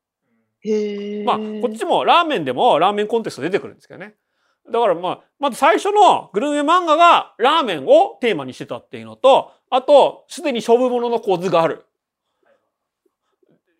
[1.24, 4.14] まあ、こっちもラーメンでもラーメンコンテスト出てくるんですけどね。
[4.72, 11.84] だからまあ、まず最初のグルメ漫画がラーメンをテーマにしてたっていうのと、あと、すでに勝負物の構図がある。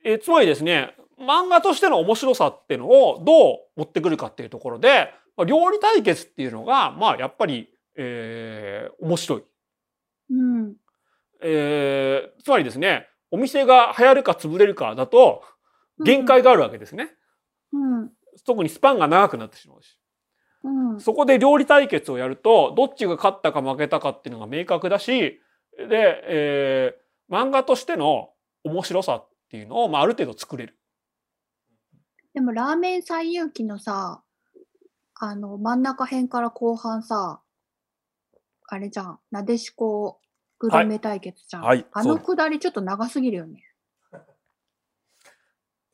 [0.05, 9.43] えーつまりですね、漫画としての面白さっていうのをどう持ってくるかっていうところで、まあ料理対決っていうのが、まあやっぱり、えー面白い。
[10.31, 10.75] うん。
[11.43, 15.43] えーつまりですね、お店が流行るか潰れるかだと
[16.05, 17.11] 限界があるわけですね。
[17.73, 18.11] うん。
[18.45, 19.99] 特にスパンが長くなってしまうし。
[20.63, 21.01] うん。
[21.01, 25.41] そこで料理対決をやると、どっちが勝ったか負けたかっていうのが明確だし、
[25.77, 28.31] で、えー漫画としての
[28.65, 30.79] 面白さっていうのを、まあ、ある程度作れる。
[32.35, 34.23] でもラーメン最遊記のさ、
[35.15, 37.41] あの、真ん中辺から後半さ、
[38.69, 40.21] あれじゃん、なでしこ
[40.59, 41.63] グルメ対決じゃん。
[41.63, 43.63] はいあのそうくだりちょっと長すぎるよね。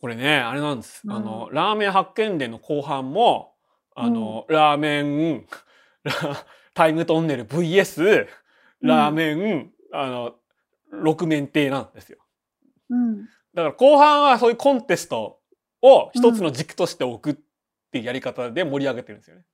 [0.01, 1.03] これね、あれなんです。
[1.05, 3.55] うんあの、ラーメン発見伝の後半も、
[3.95, 5.47] あの、ラーメン、
[6.03, 6.13] ラ
[6.75, 8.27] タイムトンネル VS、
[8.81, 10.35] ラーメン、あの、
[10.91, 12.19] 六面亭なんですよ。
[12.91, 13.25] うん。
[13.55, 15.39] だから後半はそういうコンテスト
[15.83, 17.41] を一つの軸として置くっ
[17.91, 19.45] ていうやり方で盛り上げてるんですよね。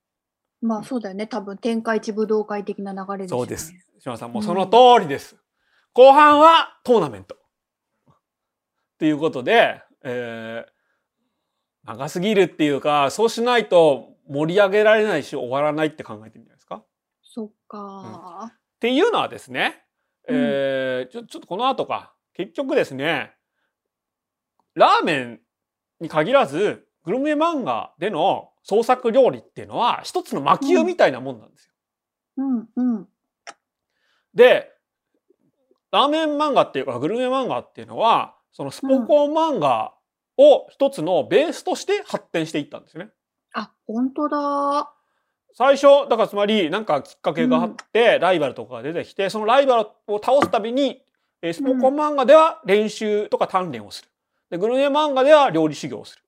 [0.61, 1.27] まあそうだよね。
[1.27, 3.41] 多分天下一武道会的な流れですよね。
[3.41, 3.73] そうです。
[4.01, 5.37] 島田さん、もうその通りです。
[5.93, 7.37] 後半はトーナメント。
[7.37, 8.15] っ
[8.99, 10.79] ていうことで、えー
[11.89, 16.77] 長すぎるっていうか、そうしないと盛り上げられないし終わらないって考えてるんじゃないですか。
[16.77, 16.87] っ
[17.23, 19.83] そっか、ていうのはですね、
[20.29, 22.15] えーちょちょっとこの後か。
[22.35, 23.33] 結局ですね、
[24.75, 25.41] ラーメン
[26.01, 31.73] に限らず、グルメ漫画での創作料理っていうのは一つの魔球みたいなもんなんですよ。
[32.37, 33.09] うんうん。
[34.35, 34.71] で、
[35.91, 39.95] ラーメン漫画っていうかグルメ漫画っていうのは、そのスポコン漫画
[40.37, 43.11] を一つのベースとして発展していったんですよね。
[43.55, 44.93] あ、本当だ。
[45.55, 51.03] 最初、だからつまりなんかきっかけがあって、ライバルとかが出てきて、そのライバルを倒すたびに、
[51.43, 54.09] えースポコン漫画では練習とか鍛錬をする。
[54.51, 56.23] で、グルメ漫画では料理修行をする。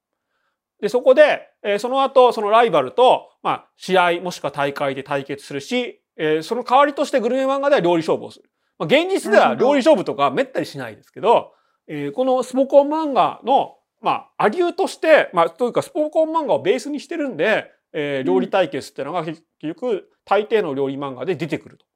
[0.81, 8.51] で、そこで、えーその後、そのライバルと、まあ、試合もしくは大会で対決するし、えーその代わりとしてグルメ漫画では料理勝負をする。
[8.79, 11.53] まあ、現実では料理勝負とかめったにしないですけど、
[11.87, 21.87] えーこのスポコン漫画の、まあ、アリューとして、まあ、というかスポコン漫画をベースにしてるんで、えー料理対決っていうのが結局大抵の料理漫画で出てくると。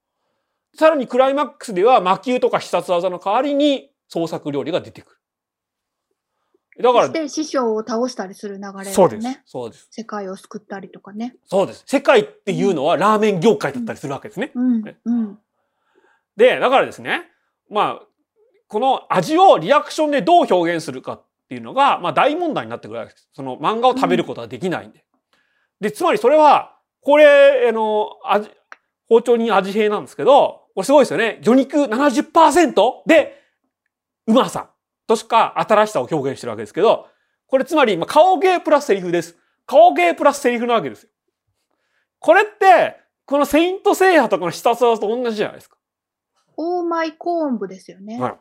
[0.77, 5.17] さらにクライマックスでは魔球とか必殺技の代わりに創作料理が出てくる。
[6.83, 9.41] だからそし、て師匠を倒したりする流れそうです。
[9.47, 9.87] そうです。
[9.91, 11.37] 世界を救ったりとかね。
[11.47, 11.85] そうです。
[11.87, 14.51] 世界っていうのはラーメン業界だったりするわけですね。
[14.55, 15.39] うんねうん。
[16.37, 17.31] で、だからですね、
[17.71, 18.07] まあ、
[18.67, 23.29] この味をリアクションでどう表現するかっていうのが、まあ大問題になってくるわけです。
[23.33, 25.05] その漫画を食べることはできないんで。
[25.81, 28.51] で、つまりそれは、これ、あの、味、
[29.09, 31.39] 包丁人味平なんですけど、これすごいですよね。
[31.43, 32.75] 魚肉70%
[33.07, 33.43] で、
[34.27, 34.71] うまさ
[35.07, 37.09] としか新しさを表現してるわけですけど、
[37.47, 39.37] これつまり、まあ、顔芸プラスセリフです。
[39.67, 41.09] 顔芸プラスセリフなわけですよ。
[42.19, 42.97] これって、
[43.27, 45.77] このセイントセイヤとかの必殺技と同じじゃないですか。
[46.57, 48.21] OH!MYコンブですよね。
[48.21, 48.35] はい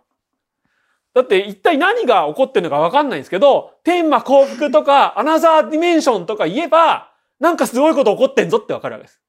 [1.13, 7.12] だって一体何が起こってるのか分かんないんですけど、天魔降伏とか、アナザーディメンションとか言えば、
[7.43, 9.21] なんかすごいこと起こってんぞって分かるわけです。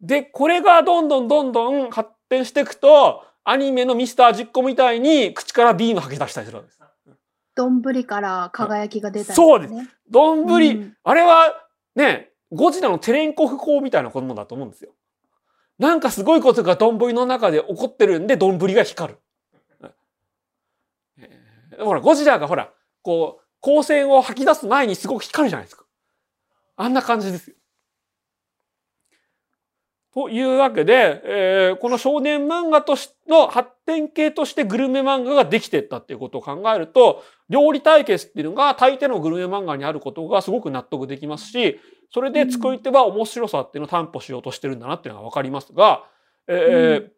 [0.00, 6.80] で、これがどんどんどんどん発展していくと、アニメのミスター実行みたいに口からビーム吐き出したりするわけです。
[7.54, 9.34] 丼から輝きが出たり、ね。
[9.34, 9.74] そうです
[10.10, 11.52] どんぶり、うんあれは
[11.94, 14.92] ね、ゴジラのテレンコフ光みたいなものだと思うんですよ。
[15.78, 19.18] なんかすごいことが丼の中で起こってるんで、丼が光る。
[21.18, 25.81] えーほら、ゴジラがほら、こう、光線を吐き出す前にすごく光るじゃないですか。
[26.76, 27.56] あんな感じですよ。
[30.14, 41.80] というわけで、えーこの少年漫画としの発展系としてグルメ漫画ができていったっていうことを考えると、料理対決っていうのが大抵のグルメ漫画にあることがすごく納得できますし、
[42.12, 46.04] それで作り手は面白さっていうのを担保しようとしてるんだなっていうのがわかりますが、
[46.46, 47.10] えー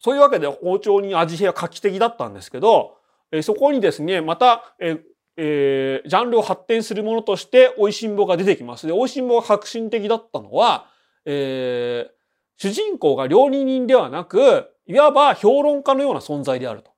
[0.00, 2.98] そういうわけで包丁に味変は画期的だったんですけど、
[3.32, 5.00] えーそこにですね、また、えー
[5.40, 8.86] えージャンルを発展するものとして、美味しんぼが出てきます。
[8.88, 10.88] で、美味しんぼが革新的だったのは、
[11.24, 12.18] えー
[12.60, 16.90] 主人公が料理人ではなく、いわば評論家のような存在であると。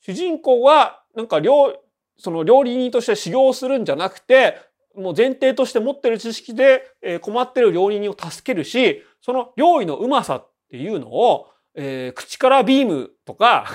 [0.00, 1.78] 主人公は、なんか料、
[2.16, 4.56] その料理人として修行するんじゃなくて、
[4.96, 13.66] もう前提として持ってる知識で、えー困ってる料理人を助けるし、その料理のうまさっていうのを、えー口からビームとか、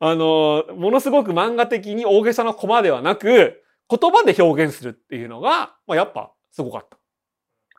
[0.00, 6.98] あのーものすごく漫画的に大げさなコマではなく、言葉で表現するっていうのが、まあ、やっぱすごかった。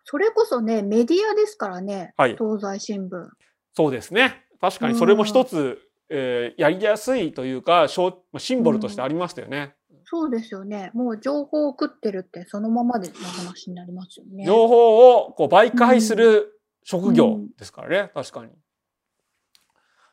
[0.03, 2.13] それこそね、メディアですからね。
[2.17, 3.27] はい東西新聞。
[3.75, 4.43] そうですね。
[4.59, 9.75] 確かにそれも一つ、えーやりやすいというかシンボルとしてありましたよね。
[10.03, 10.91] そうですよね。
[10.93, 14.45] もう情報を送ってるってそのままでの話になりますよね。
[14.45, 18.51] 情報をこう媒介する職業ですからね、確かに。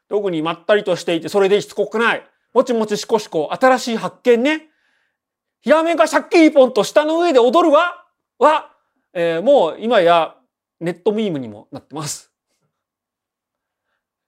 [0.08, 2.26] 特にまったりとしていてそれでしつこくない。
[2.54, 4.68] もちもちしこしこ新しい発見ね。
[5.60, 8.06] ヒラメがシャッキリポンと下の上で踊るわ
[8.38, 8.70] は、
[9.12, 10.36] えーもう今や
[10.80, 12.32] ネットミームにもなってます。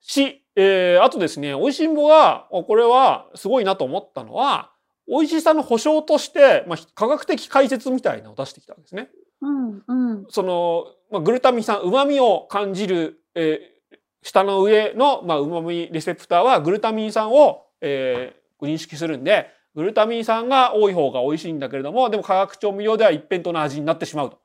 [0.01, 4.71] し、えーあとですね、美味しんぼが、おこれはすごいなと思ったのは、
[5.07, 9.09] 美味しさの保証として、まあ、科学的解説みたいなのを出してきたんですね。
[9.41, 10.25] うんうん。
[10.29, 13.80] その、まあ、グルタミン酸、旨味を感じる、えー
[14.23, 24.39] 下の上の、まあ、旨味レセプターはグルタミン酸を、えー認識するんで、グルタミン酸が多い方が美味しいんだけれども、でも化学調味料では一辺倒な味になってしまうと。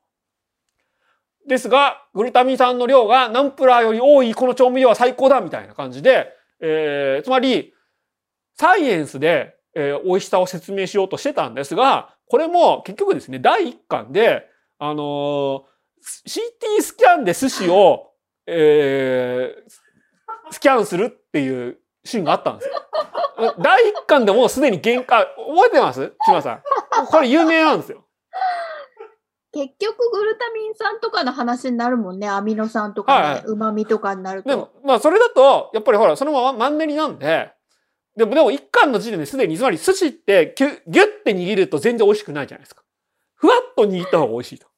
[1.46, 7.74] ですが、グルタミン酸の量がナンプラーより多いこの調味料は最高だみたいな感じで、えーつまり、
[8.54, 14.48] サイエンスで、えー美味しさを説明しようとしてたんですが、これも結局ですね、第一巻で、
[14.78, 15.60] あのー
[16.26, 18.12] CT スキャンで寿司を、
[18.46, 19.70] えー
[20.50, 23.54] スキャンするっていうシーンがあったんですよ。
[23.58, 26.12] 第一巻でもうすでに限界、覚えてます？
[26.24, 26.62] 島さん。
[27.08, 28.06] これ有名なんですよ。
[29.52, 32.28] 結局グルタミン酸とかの話になるもんね。
[32.28, 37.50] アミノ酸とはいはいかね、旨味とかになるでもと。、まあそれだと、やっぱりほら、そのままマンネリなんで、
[38.16, 42.82] でも、でも一巻の時点ですでに、つまり寿司ってギュギュッて握ると全然美味しくないじゃないですか。
[43.34, 44.68] ふわっと握った方が美味しいと。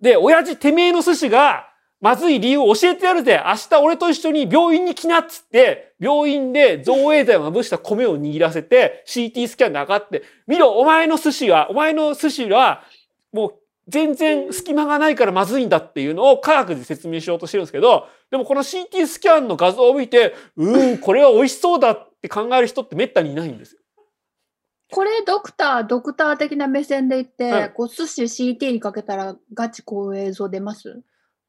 [0.00, 1.69] で、親父てめえの寿司が
[2.00, 3.42] まずい理由を教えてやるぜ。
[3.44, 12.82] 明日俺と一緒に病院に来なっつって、病院で造影剤をまぶした米を握らせて、CT スキャンで測って、見ろ、お前の寿司は、お前の寿司は、
[13.32, 13.54] もう
[13.86, 23.80] 全然隙間がないからまずいんだっていうのを科学で説明しようとしてるんですけど、でもこの CT スキャンの画像を見て、うーん、これは美味しそうだって考える人ってめったにいないんですよ。
[24.92, 31.02] これドクター、ドクター的な目線で言って、はいこう寿司 CT にかけたらガチこう映像出ます？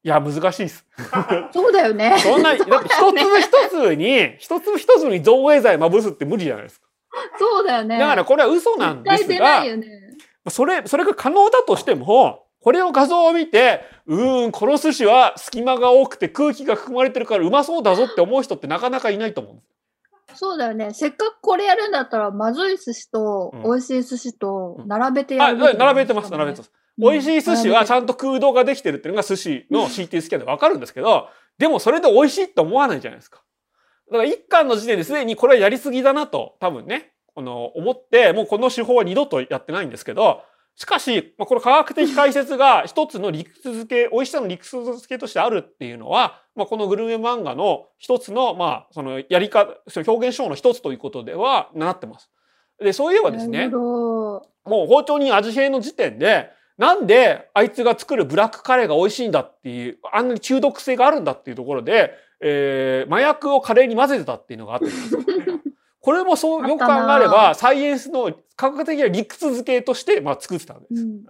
[0.04, 0.84] いや、難しいです。
[1.52, 2.18] そうだよね。
[2.18, 6.88] そんな、だって一粒一粒に、一粒一粒に造影剤まぶすって無理じゃないですか。
[7.38, 7.98] そうだよね。
[7.98, 9.86] だからこれは嘘なんですがい、よね。
[10.48, 19.62] それ、それが可能だとしても、これの画像を見て、うーん、この寿司は隙間が多くて空気が含まれてるからうまそうだぞって思う人ってなかなかいないと思うんで
[20.34, 20.38] す。
[20.38, 20.92] そうだよね。
[20.94, 26.72] せっかくこれやるんだったら、まずい寿司とうん美味しい寿司とうん並べてやあ、るべき並べてます、並べてます。
[26.98, 31.28] 美味しい寿司はちんゃんと空洞ができてるっていうのが寿司の CT スキャンでわかるんですけど、
[31.58, 33.42] でもそれで美味しいって思わないじゃないですか。
[34.10, 40.42] だから一巻の時点ですでにこれはやりすぎだなと多分ね、この思って、もうこの手法は二度とやってないんですけど、
[40.74, 52.30] しかし、まあ、この科学的解説が 一つの理屈づけ、美味しさの理屈づけとしてあるっていうのは、まあ、このグルメ漫画の一つの、まあ、そのやり方、その表現手法の一つということではなってます。
[52.78, 53.68] で、そういえばですね。
[53.68, 56.50] もう包丁に味変の時点で、
[56.82, 65.20] なんであいつが作るブラックカレーが美味しいんだっていう、あんなに中毒性があるんだっていうところで、えー麻薬をカレーに混ぜてたっていうのがあったんですよ。
[66.02, 71.02] これもそう、よく考えれば、サイエンスの科学的な理屈付けとして、まあ、作ってたんです。
[71.02, 71.24] うん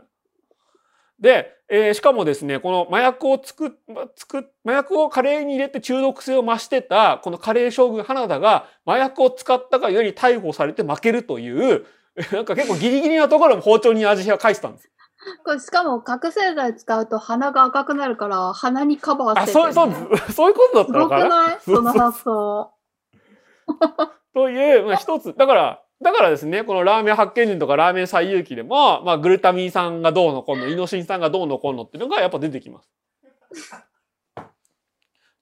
[1.21, 3.77] で、えーしかもですね、この麻薬を作
[4.17, 11.85] 作っ、麻薬をカレーに入れて中毒性を増してた、このカレー将軍花田が麻薬を使ったがゆえに逮捕されて負けるという、
[12.33, 14.91] なんか結構ギリギリなところも包丁に味変を返したんです。
[15.45, 21.59] これしかも覚醒剤使うと鼻が赤くなるから鼻にカバーあ、してて、そう、ね、そう、 そういうことだったすごくのかなない？
[21.61, 22.73] その発想。
[24.35, 32.91] という、まあ一つ、だから、だからですね、このラーメン発見人とかラーメン最有機でも、まあグルタミン酸がどうのこうの、イノシン酸がどうのこうのっていうのがやっぱ出てきます。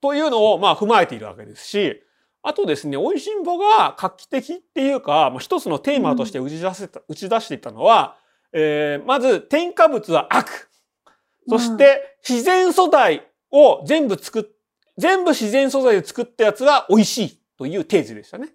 [0.01, 2.03] というのをまあ踏まえているわけですし、
[2.43, 8.17] あとですね、美味しんぼが画期的っていうか、まあ、一つのテーマとして打ち出せた、打ち出していたのは、
[8.53, 10.69] えーまず添加物は悪。
[11.47, 14.45] そして自然素材を全部作っ、
[14.97, 18.49] 全部自然素材で作ったやつは美味しいというテーゼでしたね。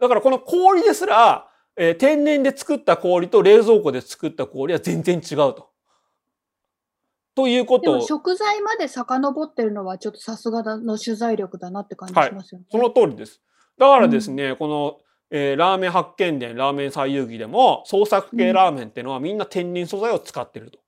[0.00, 5.70] だからこの氷ですら、えー天然で作った氷と冷蔵庫で作った氷は全然違うと。
[7.34, 12.66] ということを、食材まで遡ってるのはちょっとさすがの取材力だなって感じしますよね。
[12.70, 13.40] その通りです。
[13.76, 20.78] だからですね、この、えーラーメン発見伝、ラーメン最遊記でも創作系ラーメンっていうのはみんな天然素材を使ってると。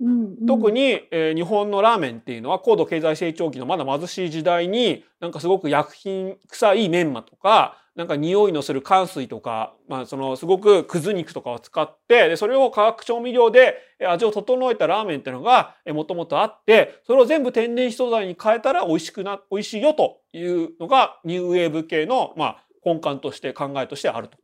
[0.00, 13.76] うんうん特に、えー日本のラーメンっていうのは高度経済成長期のまだ貧しい時代になんかすごく薬品臭いメンマとかなんか匂いのする乾水とか、まあそのすごくくず肉とかを使って、で、それを化学調味料で
[14.08, 24.38] 味を整えたラーメンっていうのがもともとあって、それを全部天然素材に変えたら美味しくな、美味しいよというのがニューウェーブ系の、まあ根幹として考えとしてあると。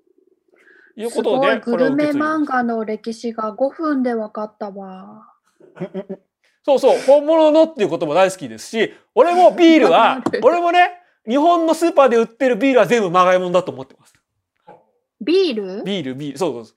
[0.96, 5.28] いうことで、グルメ漫画の歴史が5分で分かったわ。
[6.64, 14.14] そうそう、本物のっていうことも大好きですし、俺もビールは、 俺もね、日本のスーパーで売ってるビールは全部まがいもんだと思ってます。
[15.20, 15.84] ビール？
[15.84, 16.76] ビール、ビール、そうそうそう。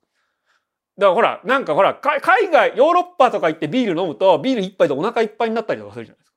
[0.99, 6.36] だからほら、なんかほら、海外、ヨーロッパとか行ってビール飲むと、ビール一杯でお腹いっぱいになったりとかするじゃないですか。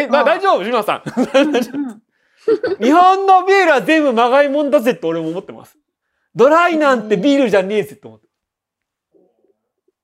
[0.00, 2.02] え、まあ大丈夫、島さん。
[2.80, 5.78] 日本のビールは全部まがいもんだぜって俺も思ってます。
[6.34, 8.26] ドライなんてビールじゃねえぜって思って。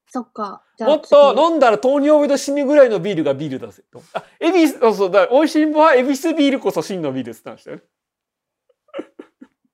[0.08, 0.62] そっか。
[0.80, 4.02] もっと飲んだら糖尿病で死ぬぐらいのビールがビールだぜと。
[4.12, 7.80] あ、エビス、そうそうだ、美味しいもはエビスビールこそ真のビールって言ったんですよ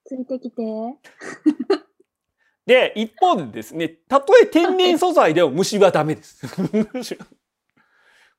[0.05, 0.63] ついてきて。
[2.67, 6.47] で、一方でですね、たとえ天然素材でも虫はダメです。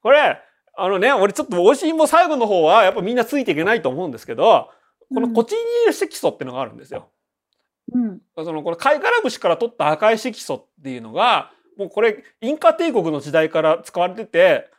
[0.01, 0.41] これ、
[0.81, 4.69] あのね、俺ちょっと美味しいも最後の方はやっぱみんなついていけないと思うんですけど、
[5.13, 7.09] このコチニール色素っていうのがあるんですよ。
[7.93, 8.21] うん。
[8.35, 14.69] その、この貝殻節から取った赤い色素っていうのが、もうこれ、インカ帝国の時代から使われてて、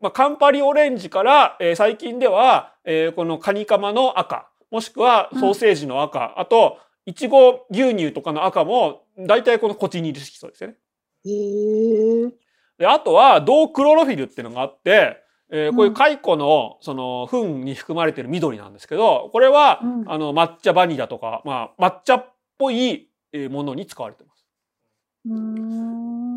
[0.00, 10.76] まあ、カンパリオレンジから、えー、最近では、えー、このカニカマの赤、もしくはソーセージの赤、うん、あと、いちご牛乳とかの赤も、大体このコチニール色素ですよね。
[11.24, 12.32] へー。
[12.78, 15.18] で、あとは、銅クロロフィルっていうのがあって、
[15.50, 23.08] えー、こういう蚕の、その、糞に含まれてる緑なんですけど、これは、うん、あの、抹茶バニラとか、まあ、抹茶っぽい
[23.50, 24.38] ものに使われてます。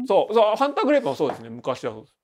[0.07, 1.49] そうそうハンターグレープもそうですね。
[1.49, 2.15] 昔はそうです。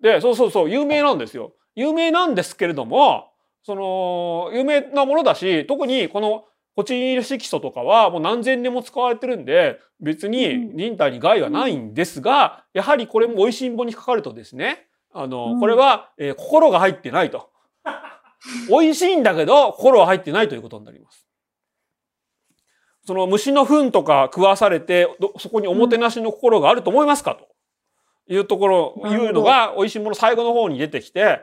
[0.00, 1.52] でそうそうそう有名なんですよ。
[1.74, 3.32] 有名なんですけれども
[3.62, 6.44] その有名なものだし特にこの
[6.76, 17.50] コチニール色素とかはもう何千年も使われてるんで別に人体に害はないんですが、やはりこれも美味しんぼにかかるとですねあの、これは、えー、心が入ってないと。
[18.68, 21.26] 美味しいんだけど心は入ってないということになります。
[23.06, 27.48] その虫の糞とか食わされて、そこにおもてなしの心があると思いますかと
[28.26, 31.40] いうところ、いうのが、美味しいもの最後の方に出てきて、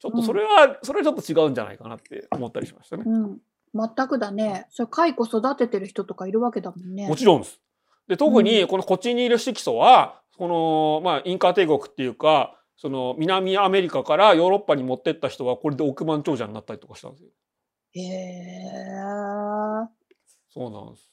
[0.00, 3.04] ちょっとそれは、それはちょっと違うんじゃないかなって思ったりしましたね。
[3.06, 3.38] うん。
[3.74, 4.66] 全くだね。
[4.70, 7.08] それ、蚕育ててる人とかいるわけだもんね。
[7.08, 7.60] もちろんです。
[8.08, 17.30] で、特にこのコチニール色素は、この、まあ、インカ帝国っていうか、その南アメリカからヨーロッパに持ってった人はこれで億万長者になったりとかしたんですよ。
[17.92, 18.82] へえ。
[20.50, 21.12] そうなんです。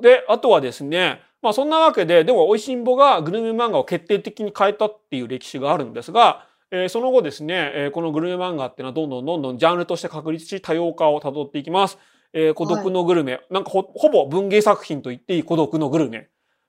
[0.00, 11.98] で、あとはですね、まあそんなわけで、でも、美味しんぼがグルメ漫画を決定的に変えたっていう歴史があるんですが、えー、その後ですね、えー、このグルメ漫画っていうのはどんどんどんどんジャンルとして確立し多様化を辿っていきます。
[12.32, 16.28] えー、孤独のグルメ、はい、なんかほほぼ文芸作品と言っていい孤独のグルメ。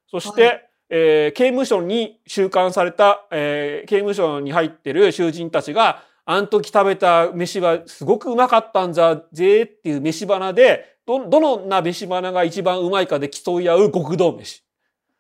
[0.10, 14.64] そして、はい、えー、刑務所に収監された、えー、刑務所に入ってる囚人たちが、あん時食べた飯はすごくうまかったんざぜっていう飯花で、ど、どの鍋し花が一番うまいかで競い合う極道飯。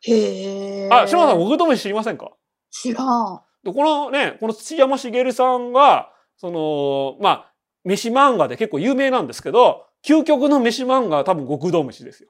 [0.01, 0.89] へえ。
[0.91, 2.31] あ、島田さん極道飯知りませんか？
[2.69, 3.41] 知らん。
[3.67, 7.53] で、このね、この土山茂さんが、その、まあ、
[7.83, 12.29] 飯漫画で結構有名なんですけど、究極の飯漫画は多分極道飯ですよ。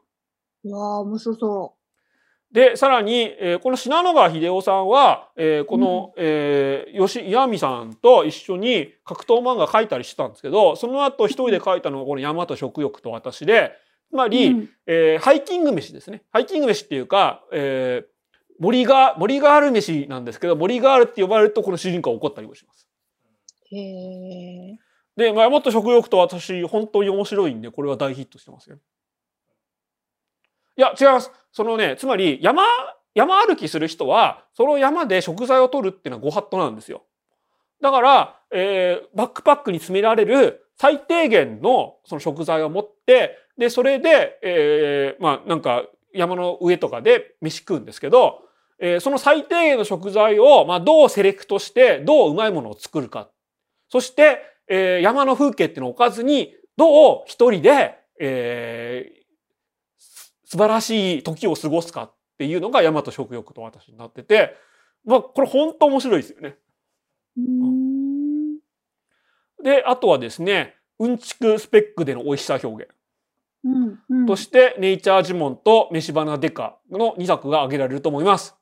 [0.66, 2.54] うわあ、面白そう。
[2.54, 13.74] で、さらに、えー、この信濃川秀夫さんは、えー、この、うん、えー、吉岩見さんと一緒に格闘漫画描いたりしてたんですけど、その後一人で描いたのがこの山と食欲と私で、
[14.10, 16.24] つまり、うん、えー、ハイキング飯ですね。
[16.32, 18.17] ハイキング飯っていうか、えー、
[18.60, 22.88] 森が、森がある飯なんですけど、森があるって呼ばれるとこの主人公が怒ったりもします。
[23.72, 24.78] へえ。
[25.16, 28.78] で、まあ、山と食欲と私、本当に面白いんで、これは大ヒットしてますよ。
[30.78, 31.32] いや、違います。
[31.52, 32.64] そのね、つまり山、
[33.16, 37.04] 山歩きする人は、その山で食材を取るっていうのはご法度なんですよ。
[37.82, 48.47] だから、えー、バックパックに詰められる最低限のその食材を持って、で、それで、えー、まあなんか山の上とかで飯食うんですけど、
[48.80, 53.30] えー、その最低限の食材を、まあ、どうセレクトして、どううまいものを作るか。
[53.90, 59.12] そして、えー、山の風景っていうのを置かずに、どう一人で、え
[60.48, 64.56] 素晴らしい時を過ごすかっていうのが大和食欲と私になってて、
[65.04, 66.56] まあ、これ本当面白いですよね。
[69.62, 72.92] で、あとはですね、うんちくスペックでの美味しさ表現。
[73.66, 78.57] うんうん、として、ネイチャージモンと飯花デカの2作が挙げられると思います。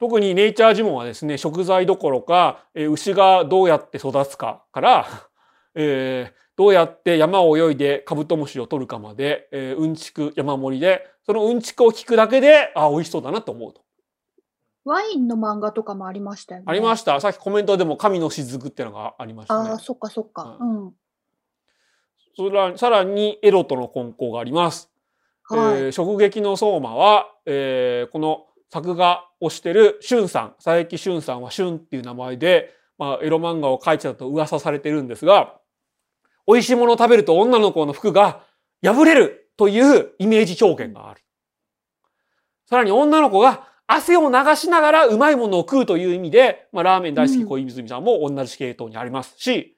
[0.00, 5.06] 特にネイチャージモンはですね、食材どころか、え牛がどうやって育つかから、
[5.76, 13.82] えーどうやって山を泳いでカブトムシを取るかまで、えーうんちく山盛りで、そのうんちくを聞くだけで、あ、美味しそうだなと思うと。
[14.84, 16.64] ワインの漫画とかもありましたよね。
[16.66, 17.18] ありました。
[17.20, 19.78] さっきコメントでも神の雫っていうのがありましたねああ、。
[19.78, 20.58] そっかそっか。
[20.60, 20.94] うん。
[22.36, 24.90] それらさらにエロとの根交があります。
[25.44, 25.58] はい。
[25.84, 35.54] えー直撃の相馬は、えーこの作画をしてる俊さん、佐伯俊さんは俊っていう名前で、まあ、エロ漫画を描いてたと噂されてるんですが、
[36.46, 38.42] 美味しいものを食べると女の子の服が
[38.82, 41.20] 破れるというイメージ表現がある。
[42.66, 49.76] さらに女の子が汗を流しながらうまいものを食うという意味で、まあ、ラーメン大好き小泉さんも同じ系統にありますし、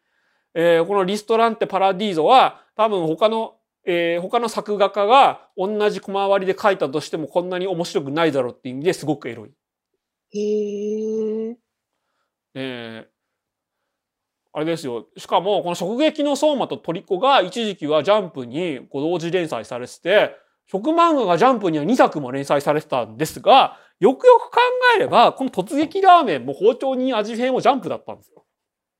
[0.55, 3.55] えーこのリストランテパラディーゾは多分他の
[3.85, 9.51] えー他の作画家が同じ小回りで描いたとしてもこんなに面白くないだろうっていう意味ですごくエロい。
[10.35, 11.57] へえ。
[12.55, 13.13] えー
[14.55, 15.07] あれですよ。
[15.17, 20.37] しかも、この直撃の相馬とトリコが一時期はジャンプにこう同時連載されてて、
[20.71, 24.59] 食漫画がジャンプには2作も連載されてたんですが、よくよく考
[24.97, 28.45] えれば、この突撃ラーメンも包丁に味変もジャンプだったんですよ。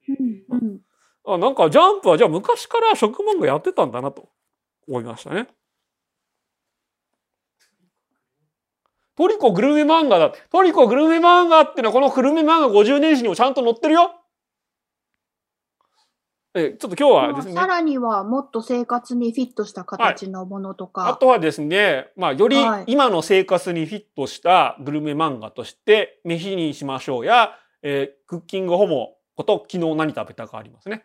[0.09, 0.81] うんうん。
[1.27, 4.31] あなんかジャンプはじゃあ昔から食漫画やってたんだなと
[4.89, 5.49] 思いましたね。
[9.17, 10.33] トリコグルメ漫画だ。
[10.51, 14.15] トリコグルメ漫画ってのはこのグルメ漫画50年史にもちゃんと載ってるよ。
[16.55, 17.55] え、ちょっと今日はですね。
[17.55, 21.09] さらにはもっと生活にフィットした形のものとか。
[21.09, 27.53] あとはですね、まあ、よりはい今の生活にフィットしたグルメ漫画として、飯にしましょうや、
[27.83, 31.05] えークッキングホモこと昨日何食べたかありますね。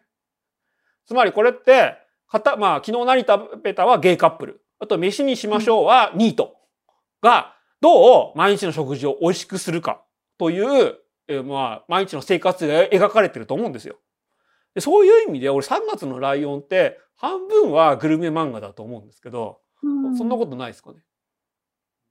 [1.05, 1.97] つまりこれって、
[2.29, 4.61] かたまあ、昨日何食べたはゲイカップル。
[4.79, 6.55] あと、飯にしましょうはニート
[7.21, 10.01] が、どう毎日の食事を美味しくするか
[10.37, 10.97] という、
[11.27, 13.97] えーまあ、毎日の生活が描かれてると思うんですよ。
[14.73, 20.97] でそういう意味で、俺3月のライオンって、半分はグルメ漫画だと思うんですけど、うんそんなことないですかね？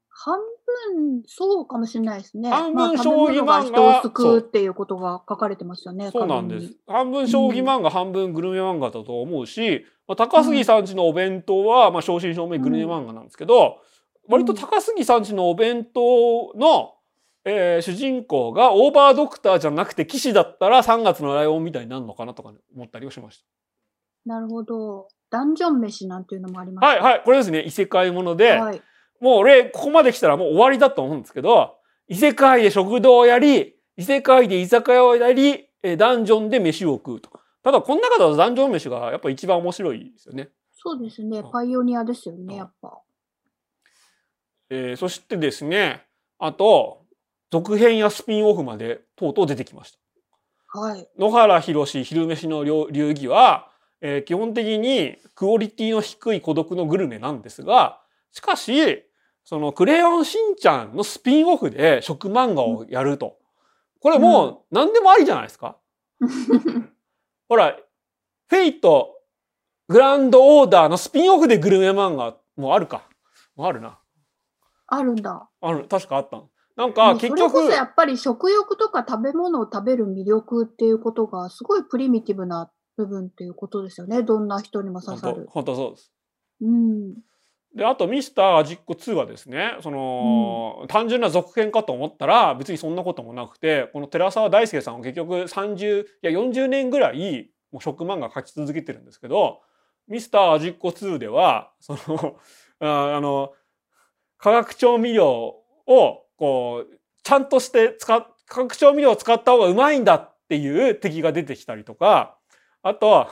[0.08, 2.50] 半分、そうかもしれないですね。
[2.50, 6.10] 半分まあ将棋漫画食べ物が人を救うっていうことが書かれてますよね。
[6.10, 6.74] そうなんです。
[6.86, 13.78] 半分将棋漫画、半分グルメ漫画だと思うし、まあ、高杉さんちのお弁当は、まあ、正真正銘グルメ漫画なんですけど、
[14.28, 16.94] 割と高杉さんちのお弁当の、
[17.44, 23.44] えー主人公がオーバードクターじゃなくて騎士だったら3月のライオンみたいになるのかなとかね、思ったりをしまし
[24.24, 25.06] なるほど。
[25.30, 26.88] ダンジョン飯なんていうのもありまた。
[26.88, 26.90] す。
[26.90, 27.22] はいはい。
[27.24, 28.82] これですね、異世界もので、はい。
[29.20, 31.76] もう俺、ここまで来たらもう終わりだと思うんですけど、
[32.08, 37.30] 異世界で食堂をやり、異世界で居酒屋をやり、えーダンジョンで飯を食うと。
[37.62, 40.48] ただ、この中だとダンジョン飯がやっぱ一番面白いですよね。
[40.72, 41.50] そうですねうん。
[41.50, 43.00] パイオニアですようんね、やっぱ。
[44.70, 46.04] えーそしてですね、
[46.38, 47.02] あと、
[47.50, 49.98] 続編やスピンオフまでとうとう出てきました。
[50.78, 51.08] はい。
[51.18, 53.70] 野原宏昼飯の流流儀は、
[54.00, 58.00] えー基本的にクオリティの低い孤独のグルメなんですが、
[58.36, 59.02] しかし、
[59.44, 63.38] そのクレヨンしんちゃんのスピンオフで食漫画をやると。
[63.98, 65.78] これもう何でもありじゃないですか。
[67.48, 67.78] ほら、
[68.48, 69.22] フェイト、
[69.88, 73.08] グランドオーダーのスピンオフでグルメ漫画もあるか。
[73.56, 73.98] あるな。
[74.86, 75.48] あるんだ。
[75.62, 76.50] ある、確かあったの。
[76.76, 84.22] なんもかうそれ結局こそ、やっぱり食欲とか食べ物を食べる魅力っていうことがすごいプリミティブな部分っていうことですよね。
[84.22, 85.34] どんな人にも刺さる。
[85.34, 86.12] 本当本当そうです。
[86.60, 87.14] うん。
[87.76, 99.60] で、あとミスターアジック2はですね、その、単純な続編かと思ったら別にそんなこともなくて、この寺澤大輔さんは結局30、いや40年ぐらいもう食漫画描き続けてるんですけど、
[100.08, 102.38] ミスターアジック2では、その、
[102.80, 103.52] ああの、
[104.38, 105.28] 化学調味料
[105.86, 112.38] をこう、ちゃんとして使っ、化学調味料を使った方がうまいんだっていう敵が出てきたりとか、
[112.82, 113.28] あと、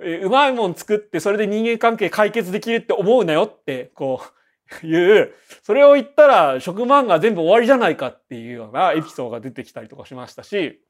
[0.00, 4.38] えーうまいもん作ってそれで人間関係解決できるって思うなよって、こう、
[4.86, 10.80] いう、それを言ったら食漫画全部終わりじゃないかっていうようなエピソードが出てきたりとかしましたし、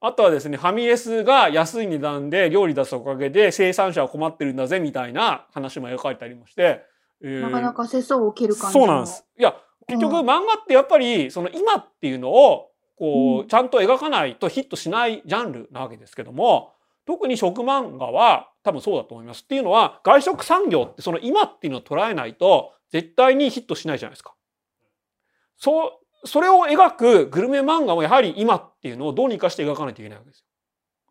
[0.00, 6.82] あとはですね、ファミレスが安い値段で料理出すおかげで生産者は困ってるんだぜみたいな話も描かれたりもして、
[7.22, 8.86] えーなかなか世相を切る感じの。
[8.86, 9.26] そうなんです。
[9.38, 9.54] いや、
[9.86, 16.72] 結局うん漫画ってやっぱり、その今っていうのを、こう、うんちゃんと描かないとヒットしないジャンルなわけですけども、
[17.06, 19.42] 特に食漫画は多分そうだと思います。
[19.42, 24.34] っていうのは、外食産業ってその今っていうのを捉えないと、絶対にヒットしないじゃないですか。
[25.56, 25.92] そう、
[26.24, 30.44] それを描くグルメ漫画もやはり今っていうのをどうにかして描かないといけないわけですよ。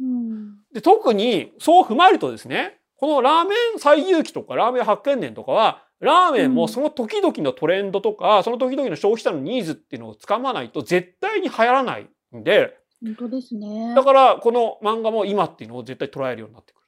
[0.01, 0.57] うん。
[0.73, 12.07] で特にそう踏まえるとですねこのラーメン最有機とかラーメン発見年とかはラーメンもその時々のトレンドとか、その時々の消費者のニーズっていうのをつかまないと絶対に流行らない
[12.37, 13.93] んで本当ですね。
[13.95, 16.78] だからこの漫画も今っていうのを絶対捉えるようになってくる。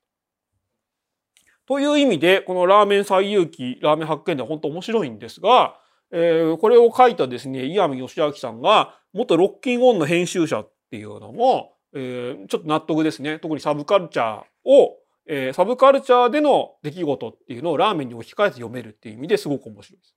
[1.71, 5.79] という意味で、このラーメン最遊記、ラーメン発見では本当面白いんですが、
[6.11, 13.39] えーこれを書いたですね、岩見義明さんが、元ロッキンオンの編集者っていうのも、えーちょっと納得ですね。
[13.39, 20.15] 特にサブカルチャーを、えーサブカルチャーでの出来事っていうのをラーメンに置き換えて読めるっていう意味ですごく面白いです。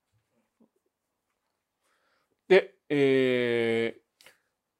[2.48, 4.00] で、えー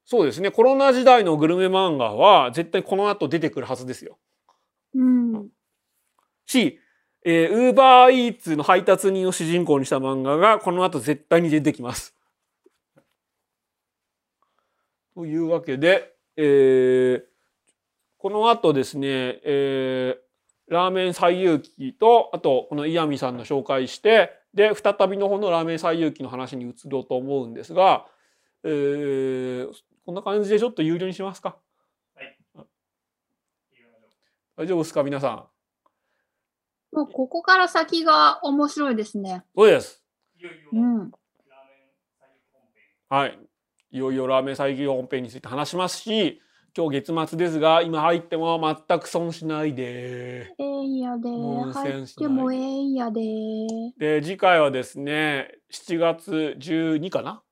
[0.06, 4.18] そうですね、コロナ時代のグルメ漫画は絶対この後出てくるはずですよ。
[4.96, 5.53] うん。
[6.46, 6.78] し、
[7.24, 12.14] えー、ウーバーイーツの配達人を主人公にした漫画がこの後絶対に出てきます。
[15.14, 17.34] というわけで、えー
[18.24, 20.24] この後ですね、えー
[20.66, 28.06] ラーメン最遊記と、あと、この岩見さんの紹介して、で、再びの方のラーメン最遊記の話に移ろうと思うんですが、
[28.62, 29.68] えー
[30.06, 31.56] こんな感じでちょっと有料にしますか
[34.56, 35.53] 大丈夫ですか皆さん。
[36.94, 39.44] もうここから先が面白いですね。
[39.56, 40.02] そうです。
[40.72, 41.10] うん。
[43.08, 43.38] はい。
[43.90, 46.40] いよいよラーメン再起本編について話しますし、
[46.76, 50.54] 今日月末ですが、今入っても全く損しないで。
[50.58, 51.28] ええんやで。
[51.30, 53.20] 入ってもええんやで。
[53.98, 57.42] で、次回はですね、7月12かな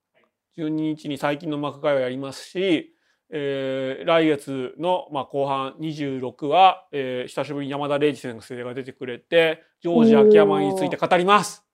[0.57, 2.92] ?12 日に最近の幕会をやりますし、
[3.35, 11.65] えー来月の、まあ、後半26は、えー久しぶりに山田礼二先生が出てくれて、ジョージ秋山について語ります。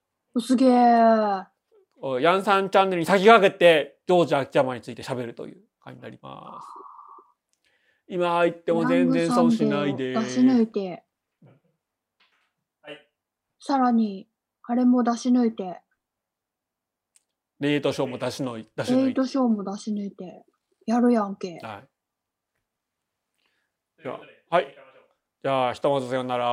[0.41, 1.45] すげえ。
[2.01, 6.67] おヤンさんチャンネルに先駆けて、ジョージ秋山について喋るという回になります。
[8.07, 10.15] 今入っても全然損しないで。
[10.15, 11.03] 出し抜いて。
[13.61, 14.29] さらに、
[14.63, 15.81] あれも出し抜いて、
[17.61, 19.09] レートショーも出しのい出し抜いて。
[19.09, 20.45] エイトショーも出し抜いて、
[20.89, 21.59] やるやんけ。
[21.62, 21.89] はい。
[24.02, 24.20] じゃあ
[24.56, 24.74] はい。
[25.43, 26.47] じゃあ、ひとまずさよなら。